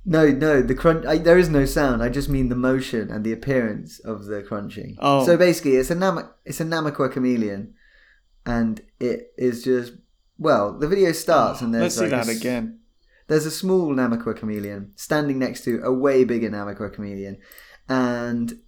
[0.05, 1.05] No, no, the crunch.
[1.05, 2.03] I, there is no sound.
[2.03, 4.95] I just mean the motion and the appearance of the crunching.
[4.99, 5.25] Oh.
[5.25, 7.73] so basically, it's a Nam- it's a Namaqua chameleon,
[8.45, 9.93] and it is just
[10.37, 10.77] well.
[10.77, 12.79] The video starts and there's Let's there's see that a again.
[13.27, 17.37] There's a small Namaqua chameleon standing next to a way bigger Namaqua chameleon,
[17.89, 18.59] and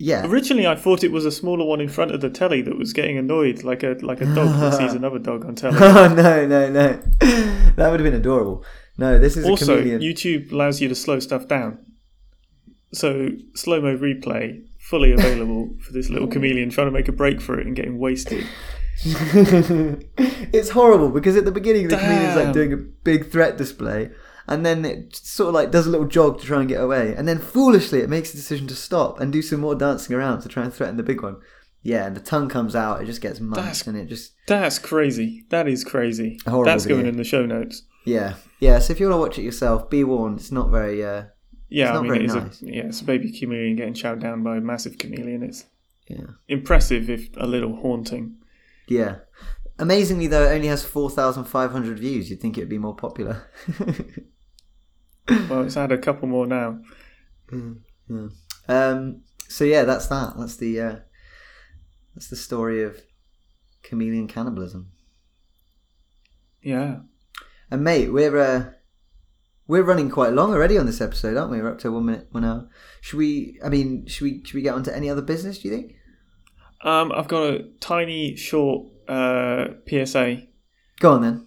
[0.00, 2.78] yeah, Originally, I thought it was a smaller one in front of the telly that
[2.78, 5.76] was getting annoyed, like a like a dog that sees another dog on telly.
[5.80, 8.64] oh no, no, no, that would have been adorable.
[8.98, 10.00] No, this is a also, chameleon.
[10.00, 11.78] YouTube allows you to slow stuff down,
[12.92, 17.40] so slow mo replay fully available for this little chameleon trying to make a break
[17.40, 18.44] for it and getting wasted.
[19.04, 24.10] it's horrible because at the beginning the comedian's like doing a big threat display
[24.48, 27.14] and then it sort of like does a little jog to try and get away
[27.14, 30.40] and then foolishly it makes a decision to stop and do some more dancing around
[30.40, 31.36] to try and threaten the big one
[31.82, 34.80] yeah and the tongue comes out it just gets munched That's- and it just That's
[34.80, 35.44] crazy.
[35.50, 36.40] That is crazy.
[36.44, 37.82] That's going in the show notes.
[38.04, 41.04] Yeah yeah so if you want to watch it yourself be warned it's not very
[41.04, 41.24] uh
[41.68, 42.62] Yeah, It's I not mean, very it is nice.
[42.62, 45.42] a yeah, it's a baby chameleon getting chowed down by a massive chameleon.
[45.42, 45.64] It's
[46.08, 48.36] yeah impressive, if a little haunting.
[48.88, 49.16] yeah
[49.78, 53.42] amazingly though it only has 4500 views you'd think it would be more popular
[55.28, 56.80] Well, it's had a couple more now.
[57.52, 58.28] Yeah.
[58.66, 60.34] Um, so yeah, that's that.
[60.38, 60.96] That's the uh,
[62.14, 63.02] that's the story of
[63.82, 64.90] chameleon cannibalism.
[66.62, 67.00] Yeah.
[67.70, 68.70] And mate, we're uh,
[69.66, 71.60] we're running quite long already on this episode, aren't we?
[71.60, 72.68] We're up to one minute, one hour.
[73.00, 73.58] Should we?
[73.64, 74.42] I mean, should we?
[74.44, 75.58] Should we get on to any other business?
[75.58, 75.92] Do you think?
[76.82, 80.42] Um, I've got a tiny, short uh, PSA.
[81.00, 81.46] Go on then.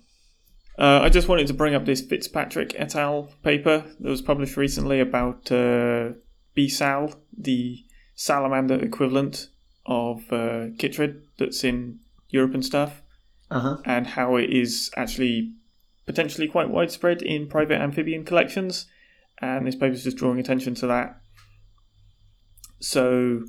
[0.77, 3.29] Uh, I just wanted to bring up this Fitzpatrick et al.
[3.43, 6.09] paper that was published recently about uh,
[6.57, 7.83] Bsal, the
[8.15, 9.49] salamander equivalent
[9.85, 11.99] of uh, chytrid that's in
[12.29, 13.01] Europe and stuff,
[13.49, 13.77] Uh huh.
[13.85, 15.53] and how it is actually
[16.05, 18.87] potentially quite widespread in private amphibian collections.
[19.39, 21.21] And this paper is just drawing attention to that.
[22.79, 23.45] So,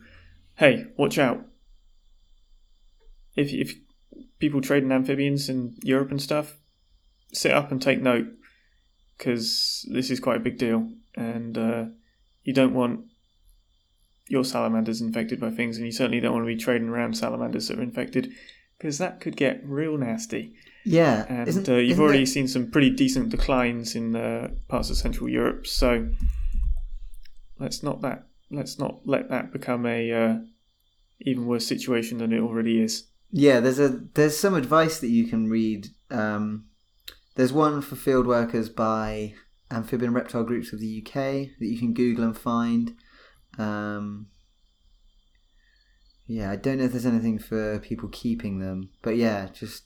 [0.56, 1.44] hey, watch out.
[3.34, 3.74] If, if
[4.38, 6.56] people trade in amphibians in Europe and stuff,
[7.32, 8.26] sit up and take note
[9.16, 11.84] because this is quite a big deal, and uh,
[12.42, 13.04] you don't want
[14.28, 17.68] your salamanders infected by things, and you certainly don't want to be trading around salamanders
[17.68, 18.32] that are infected
[18.82, 20.54] because that could get real nasty.
[20.84, 21.24] Yeah.
[21.28, 24.90] And Isn't- uh, you've isn't already it- seen some pretty decent declines in uh, parts
[24.90, 26.08] of Central Europe, so
[27.60, 30.38] let's not that let's not let that become a uh,
[31.20, 33.04] even worse situation than it already is.
[33.30, 35.86] Yeah, there's a there's some advice that you can read.
[36.10, 36.66] Um,
[37.36, 39.34] there's one for field workers by
[39.70, 41.14] amphibian reptile groups of the UK
[41.58, 42.94] that you can Google and find.
[43.58, 44.26] Um,
[46.26, 49.84] yeah, I don't know if there's anything for people keeping them, but yeah, just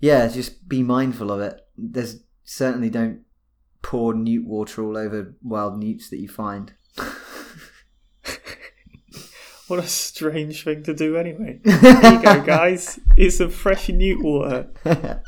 [0.00, 1.60] yeah, just be mindful of it.
[1.76, 3.22] There's certainly don't
[3.82, 6.72] pour newt water all over wild newts that you find.
[9.68, 11.60] What a strange thing to do, anyway.
[11.62, 12.98] There you go, guys.
[13.18, 14.70] It's some fresh newt water.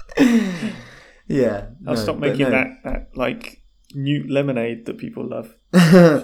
[1.29, 2.51] yeah, I'll no, stop making no.
[2.51, 3.61] that, that like
[3.95, 5.55] newt lemonade that people love.
[5.75, 6.23] no,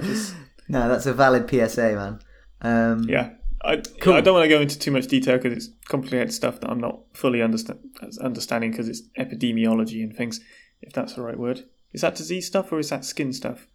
[0.89, 2.21] that's a valid PSA, man.
[2.63, 3.33] Um, Yeah.
[3.65, 4.15] I, Cool.
[4.15, 6.81] I don't want to go into too much detail because it's complicated stuff that I'm
[6.81, 7.81] not fully understand,
[8.21, 10.41] understanding because it's epidemiology and things,
[10.83, 11.65] if that's the right word.
[11.93, 13.67] Is that disease stuff or is that skin stuff?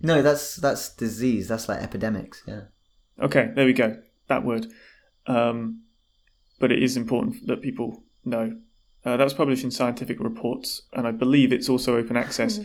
[0.00, 1.48] No, that's that's disease.
[1.48, 2.42] That's like epidemics.
[2.46, 2.62] Yeah.
[3.20, 3.98] Okay, there we go.
[4.28, 4.66] That word.
[5.26, 5.82] Um,
[6.58, 8.56] but it is important that people know.
[9.04, 12.60] Uh, that was published in Scientific Reports, and I believe it's also open access.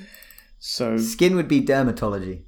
[0.59, 2.43] So, Skin would be dermatology.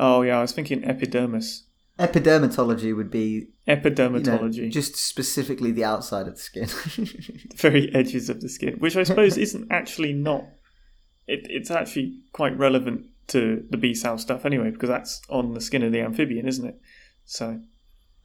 [0.00, 1.64] oh yeah, I was thinking epidermis.
[1.98, 4.70] Epidermatology would be you know, Epidermatology.
[4.70, 6.66] just specifically the outside of the skin.
[6.66, 10.44] the very edges of the skin, which I suppose isn't actually not.
[11.26, 15.82] It, it's actually quite relevant to the Bsal stuff anyway, because that's on the skin
[15.82, 16.80] of the amphibian, isn't it?
[17.24, 17.60] So,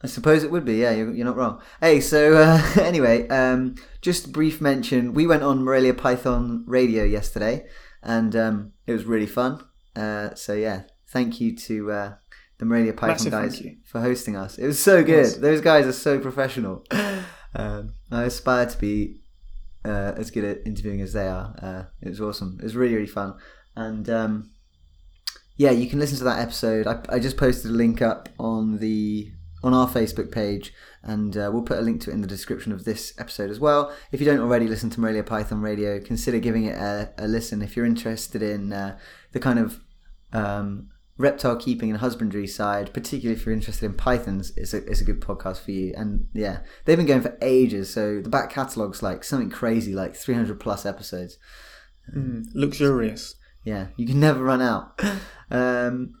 [0.02, 0.76] I suppose it would be.
[0.76, 1.60] Yeah, you're, you're not wrong.
[1.80, 5.12] Hey, so uh, anyway, um, just a brief mention.
[5.12, 7.66] We went on Morelia Python Radio yesterday,
[8.02, 9.62] and um, it was really fun.
[9.94, 12.14] Uh, so yeah, thank you to uh,
[12.58, 14.58] the Morelia Python Massive guys for hosting us.
[14.58, 15.26] It was so good.
[15.40, 16.84] Those guys are so professional.
[17.54, 19.20] Um, I aspire to be
[19.84, 21.54] uh, as good at interviewing as they are.
[21.62, 22.58] Uh, it was awesome.
[22.60, 23.34] It was really really fun,
[23.74, 24.50] and um,
[25.56, 26.86] yeah, you can listen to that episode.
[26.86, 29.32] I, I just posted a link up on the
[29.62, 32.70] on our Facebook page, and uh, we'll put a link to it in the description
[32.72, 33.92] of this episode as well.
[34.12, 37.62] If you don't already listen to Morelia Python Radio, consider giving it a, a listen.
[37.62, 38.98] If you're interested in uh,
[39.32, 39.80] the kind of
[40.32, 45.00] um, reptile keeping and husbandry side, particularly if you're interested in pythons, it's a, it's
[45.00, 45.92] a good podcast for you.
[45.96, 50.14] And yeah, they've been going for ages, so the back catalogue's like something crazy, like
[50.16, 51.36] 300 plus episodes.
[52.14, 53.34] mm, luxurious.
[53.64, 54.98] Yeah, you can never run out.
[55.50, 56.14] Um,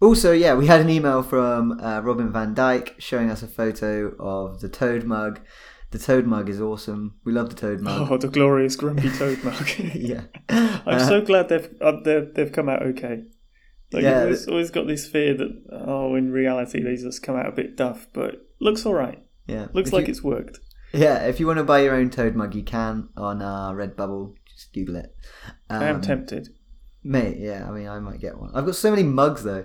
[0.00, 4.14] also, yeah, we had an email from uh, Robin van Dyke showing us a photo
[4.18, 5.40] of the toad mug.
[5.92, 7.18] The toad mug is awesome.
[7.24, 8.10] We love the toad mug.
[8.10, 9.68] Oh, the glorious grumpy toad mug.
[9.94, 10.22] yeah.
[10.48, 13.24] I'm Uh, so glad they've uh, they've, they've come out okay.
[13.92, 17.48] Like Yeah, I've always, got this fear that oh, in reality they just come out
[17.48, 19.22] a bit duff, but looks all right.
[19.46, 19.66] Yeah.
[19.72, 20.60] Looks If like you- it's worked.
[20.92, 24.34] Yeah, if you want to buy your own toad mug, you can on uh, Redbubble.
[24.46, 25.14] Just Google it.
[25.68, 26.48] I am Um, tempted.
[27.04, 28.50] Mate, yeah, I mean, I might get one.
[28.54, 29.64] I've got so many mugs though.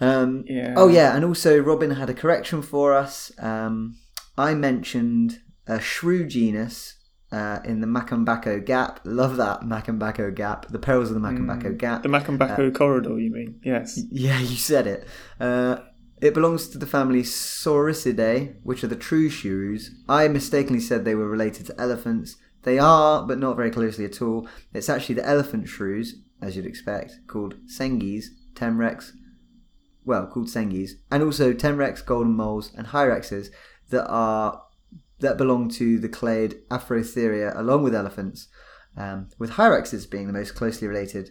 [0.00, 0.74] Um, Yeah.
[0.76, 3.32] Oh yeah, and also Robin had a correction for us.
[3.38, 3.96] Um,
[4.36, 6.94] I mentioned a shrew genus
[7.34, 9.00] uh, in the Makambako Gap.
[9.04, 10.68] Love that Makambako Gap.
[10.68, 12.02] The perils of the Makambako Gap.
[12.04, 13.60] The Makambako Uh, corridor, you mean?
[13.64, 14.00] Yes.
[14.10, 15.08] Yeah, you said it.
[15.40, 15.78] Uh,
[16.20, 19.90] it belongs to the family Soricidae, which are the true shrews.
[20.08, 22.36] I mistakenly said they were related to elephants.
[22.62, 24.48] They are, but not very closely at all.
[24.72, 29.10] It's actually the elephant shrews, as you'd expect, called Sengis, Tenrecs,
[30.04, 33.48] well, called Sengis, and also Tenrecs, golden moles, and Hyraxes
[33.90, 34.62] that are
[35.20, 38.48] that belong to the clade Afrotheria along with elephants,
[38.96, 41.30] um, with hyraxes being the most closely related.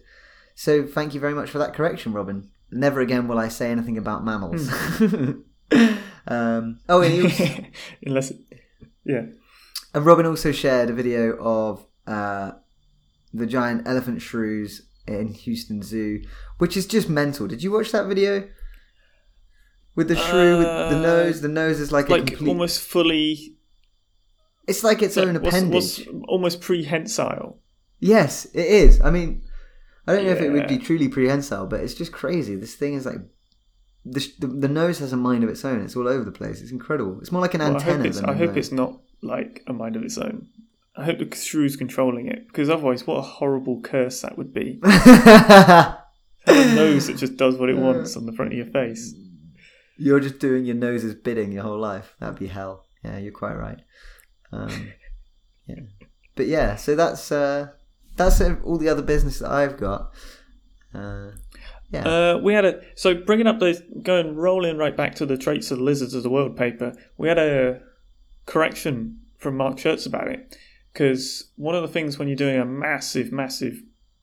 [0.55, 2.49] So thank you very much for that correction, Robin.
[2.71, 4.69] Never again will I say anything about mammals.
[6.27, 7.65] um, oh, and, also,
[8.05, 8.37] Unless, it,
[9.05, 9.23] yeah.
[9.93, 12.51] and Robin also shared a video of uh,
[13.33, 16.21] the giant elephant shrews in Houston Zoo,
[16.57, 17.47] which is just mental.
[17.47, 18.47] Did you watch that video?
[19.95, 22.47] With the shrew, with the Uh, nose, the nose is like, a Like complete.
[22.49, 23.57] almost fully.
[24.67, 26.07] It's like its own appendage.
[26.27, 27.59] almost prehensile.
[27.99, 29.01] Yes, it is.
[29.01, 29.43] I mean,
[30.07, 32.55] I don't know if it would be truly prehensile, but it's just crazy.
[32.55, 33.19] This thing is like
[34.05, 35.81] the, the the nose has a mind of its own.
[35.81, 36.61] It's all over the place.
[36.61, 37.19] It's incredible.
[37.21, 39.95] It's more like an Well, I hope, it's, I hope it's not like a mind
[39.95, 40.47] of its own.
[40.95, 44.79] I hope the shrew's controlling it, because otherwise, what a horrible curse that would be.
[44.83, 45.95] a
[46.45, 49.15] nose that just does what it wants on the front of your face.
[49.97, 52.15] You're just doing your nose's bidding your whole life.
[52.19, 52.85] That'd be hell.
[53.03, 53.79] Yeah, you're quite right.
[54.53, 54.93] Um,
[55.67, 55.75] yeah,
[56.35, 56.75] but yeah.
[56.75, 57.69] So that's uh,
[58.15, 60.11] that's all the other business that I've got.
[60.93, 61.31] Uh,
[61.89, 62.07] yeah.
[62.07, 65.71] Uh, we had a so bringing up the going rolling right back to the traits
[65.71, 66.93] of the lizards of the world paper.
[67.17, 67.81] We had a
[68.45, 70.57] correction from Mark Scherz about it
[70.91, 73.81] because one of the things when you're doing a massive, massive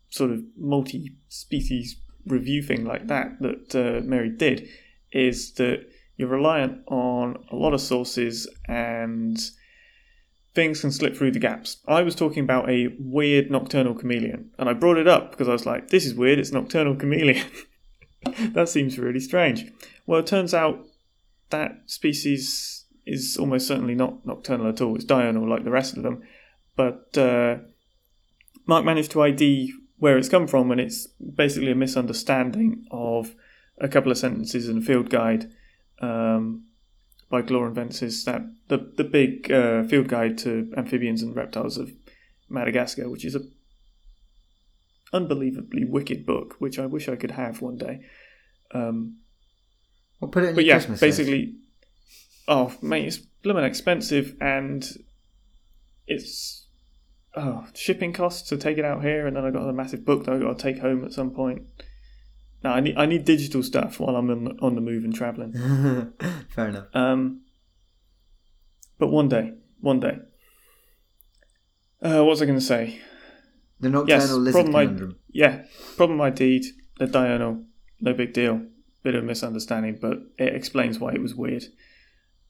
[0.09, 4.69] sort of multi-species review thing like that that uh, Meiri did
[5.13, 5.87] is that
[6.17, 9.39] you're reliant on a lot of sources and
[10.61, 11.79] things can slip through the gaps.
[11.89, 15.53] I was talking about a weird nocturnal chameleon, and I brought it up because I
[15.53, 17.47] was like, this is weird, it's nocturnal chameleon.
[18.53, 19.65] that seems really strange.
[20.07, 20.85] Well, it turns out
[21.49, 24.97] that species is almost certainly not nocturnal at all.
[24.97, 26.23] It's diurnal like the rest of them.
[26.77, 27.61] But uh,
[28.67, 33.35] Mark managed to ID where it's come from, and it's basically a misunderstanding of
[33.79, 35.51] a couple of sentences in a field guide
[36.03, 36.67] um,
[37.31, 41.79] by Glaw and Vences, that the the big uh, field guide to amphibians and reptiles
[41.79, 41.93] of
[42.49, 43.41] Madagascar, which is a
[45.13, 48.01] unbelievably wicked book, which I wish I could have one day.
[48.73, 49.17] Um,
[50.21, 51.19] We'll put it in but your yeah, Christmas list.
[51.19, 51.55] basically,
[52.47, 54.87] oh mate, it's blooming expensive, and
[56.07, 56.67] it's
[57.35, 60.25] oh shipping costs to take it out here, and then I got a massive book
[60.27, 61.63] that I got to take home at some point.
[62.63, 65.53] No, I need I need digital stuff while I'm on, on the move and traveling.
[66.51, 66.87] Fair enough.
[66.95, 67.43] Um,
[68.99, 70.19] but one day, one day.
[72.03, 73.01] Uh, what was I going to say?
[73.81, 75.65] The nocturnal Yes, lizard problem I- Yeah,
[75.97, 76.65] problem I did.
[76.99, 77.65] The diurnal,
[78.01, 78.63] no big deal.
[79.03, 81.65] Bit of misunderstanding, but it explains why it was weird.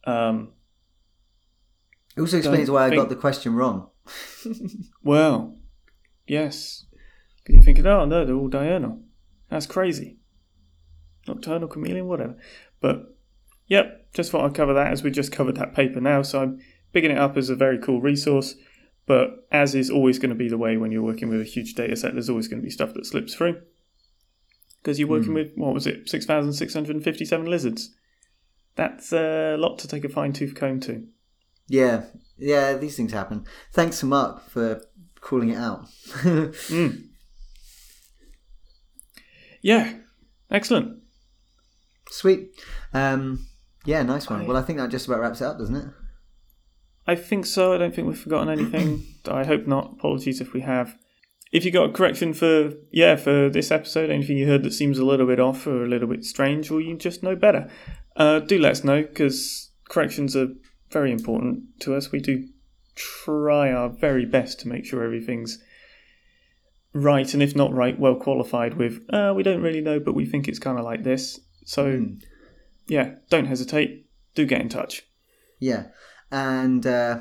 [0.04, 0.54] Um,
[2.16, 3.90] It also explains why I got the question wrong.
[5.04, 5.56] well,
[6.26, 6.86] yes.
[7.48, 9.00] You're thinking, oh no, they're all diurnal.
[9.50, 10.16] That's crazy.
[11.28, 12.36] Nocturnal chameleon, whatever.
[12.80, 13.16] But
[13.66, 16.22] yep, just thought I'd cover that as we just covered that paper now.
[16.22, 16.60] So I'm
[16.92, 18.54] picking it up as a very cool resource.
[19.06, 21.74] But as is always going to be the way when you're working with a huge
[21.74, 23.60] data set, there's always going to be stuff that slips through.
[24.82, 25.34] Because you're working Hmm.
[25.34, 27.94] with, what was it, 6,657 lizards.
[28.76, 31.06] That's a lot to take a fine tooth comb to.
[31.66, 32.04] Yeah,
[32.38, 33.44] yeah, these things happen.
[33.72, 34.80] Thanks to Mark for
[35.20, 35.86] calling it out.
[36.14, 37.08] Mm.
[39.62, 39.92] Yeah,
[40.50, 40.98] excellent.
[42.10, 42.48] Sweet.
[42.92, 43.46] Um,
[43.84, 44.42] yeah, nice one.
[44.42, 45.86] I- Well, I think that just about wraps it up, doesn't it?
[47.06, 47.72] I think so.
[47.72, 49.04] I don't think we've forgotten anything.
[49.28, 49.92] I hope not.
[49.98, 50.96] Apologies if we have.
[51.52, 54.98] If you got a correction for yeah for this episode, anything you heard that seems
[54.98, 57.68] a little bit off or a little bit strange, or you just know better,
[58.16, 60.48] uh, do let us know because corrections are
[60.92, 62.12] very important to us.
[62.12, 62.46] We do
[62.94, 65.58] try our very best to make sure everything's
[66.92, 69.02] right, and if not right, well qualified with.
[69.10, 71.40] Uh, we don't really know, but we think it's kind of like this.
[71.64, 72.14] So Hmm.
[72.88, 74.06] yeah, don't hesitate.
[74.34, 75.02] Do get in touch.
[75.58, 75.86] Yeah.
[76.30, 77.20] And uh,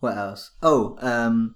[0.00, 0.50] what else?
[0.62, 1.54] Oh, um,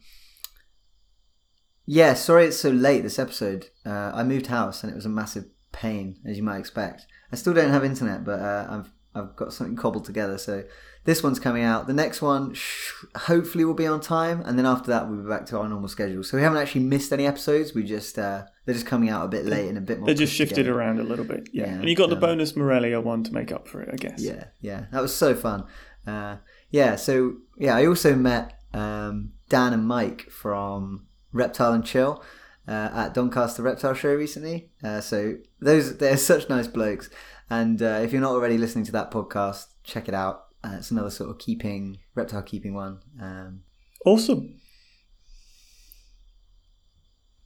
[1.84, 3.66] yeah, sorry it's so late this episode.
[3.84, 7.06] Uh, I moved house and it was a massive pain, as you might expect.
[7.32, 10.38] I still don't have internet, but uh, I've, I've got something cobbled together.
[10.38, 10.64] So
[11.04, 11.86] this one's coming out.
[11.86, 14.42] The next one sh- hopefully will be on time.
[14.44, 16.22] And then after that, we'll be back to our normal schedule.
[16.22, 17.74] So we haven't actually missed any episodes.
[17.74, 20.06] We just, uh, they're just coming out a bit late and a bit more.
[20.06, 20.76] They just shifted together.
[20.78, 21.66] around a little bit, yeah.
[21.66, 23.96] Yeah, and you got the um, bonus Morelia one to make up for it, I
[23.96, 24.20] guess.
[24.22, 25.64] Yeah, yeah, that was so fun.
[26.06, 26.36] Uh,
[26.70, 32.22] yeah, so yeah, I also met um, Dan and Mike from Reptile and Chill
[32.68, 34.70] uh, at Doncaster Reptile Show recently.
[34.82, 37.10] Uh, so those they're such nice blokes,
[37.50, 40.44] and uh, if you're not already listening to that podcast, check it out.
[40.64, 43.00] Uh, it's another sort of keeping reptile keeping one.
[43.20, 43.62] Um,
[44.06, 44.60] Awesome.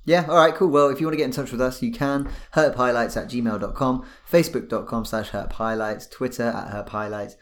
[0.05, 0.69] Yeah, all right, cool.
[0.69, 2.31] Well, if you want to get in touch with us, you can.
[2.55, 7.35] Herphighlights at gmail.com, facebook.com slash herphighlights, Twitter at herphighlights.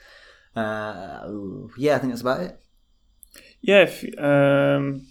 [0.55, 2.61] Uh, yeah, I think that's about it.
[3.61, 5.07] Yeah, if um,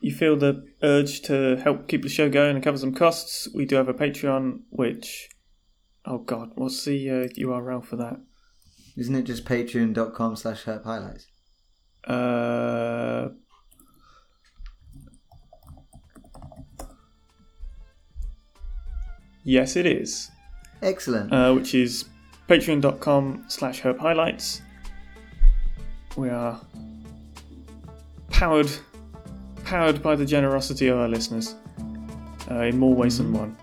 [0.00, 3.64] you feel the urge to help keep the show going and cover some costs, we
[3.64, 5.28] do have a Patreon, which,
[6.04, 8.20] oh god, what's the uh, URL for that?
[8.96, 11.26] Isn't it just patreon.com slash herphighlights?
[12.04, 13.28] Uh,
[19.44, 20.30] yes, it is.
[20.82, 21.32] Excellent.
[21.32, 22.04] uh, which is
[22.48, 24.60] patreon.com slash herphighlights.
[26.16, 26.60] We are
[28.30, 28.70] powered
[29.68, 31.54] powered by the generosity of our listeners
[32.50, 33.54] uh, in more ways than one.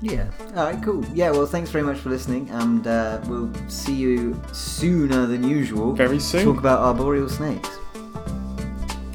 [0.00, 0.30] yeah.
[0.54, 1.04] All right, cool.
[1.12, 5.92] Yeah, well, thanks very much for listening, and uh, we'll see you sooner than usual.
[5.94, 6.44] Very soon.
[6.44, 7.68] Talk about arboreal snakes.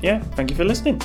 [0.02, 1.02] Yeah, thank you for listening.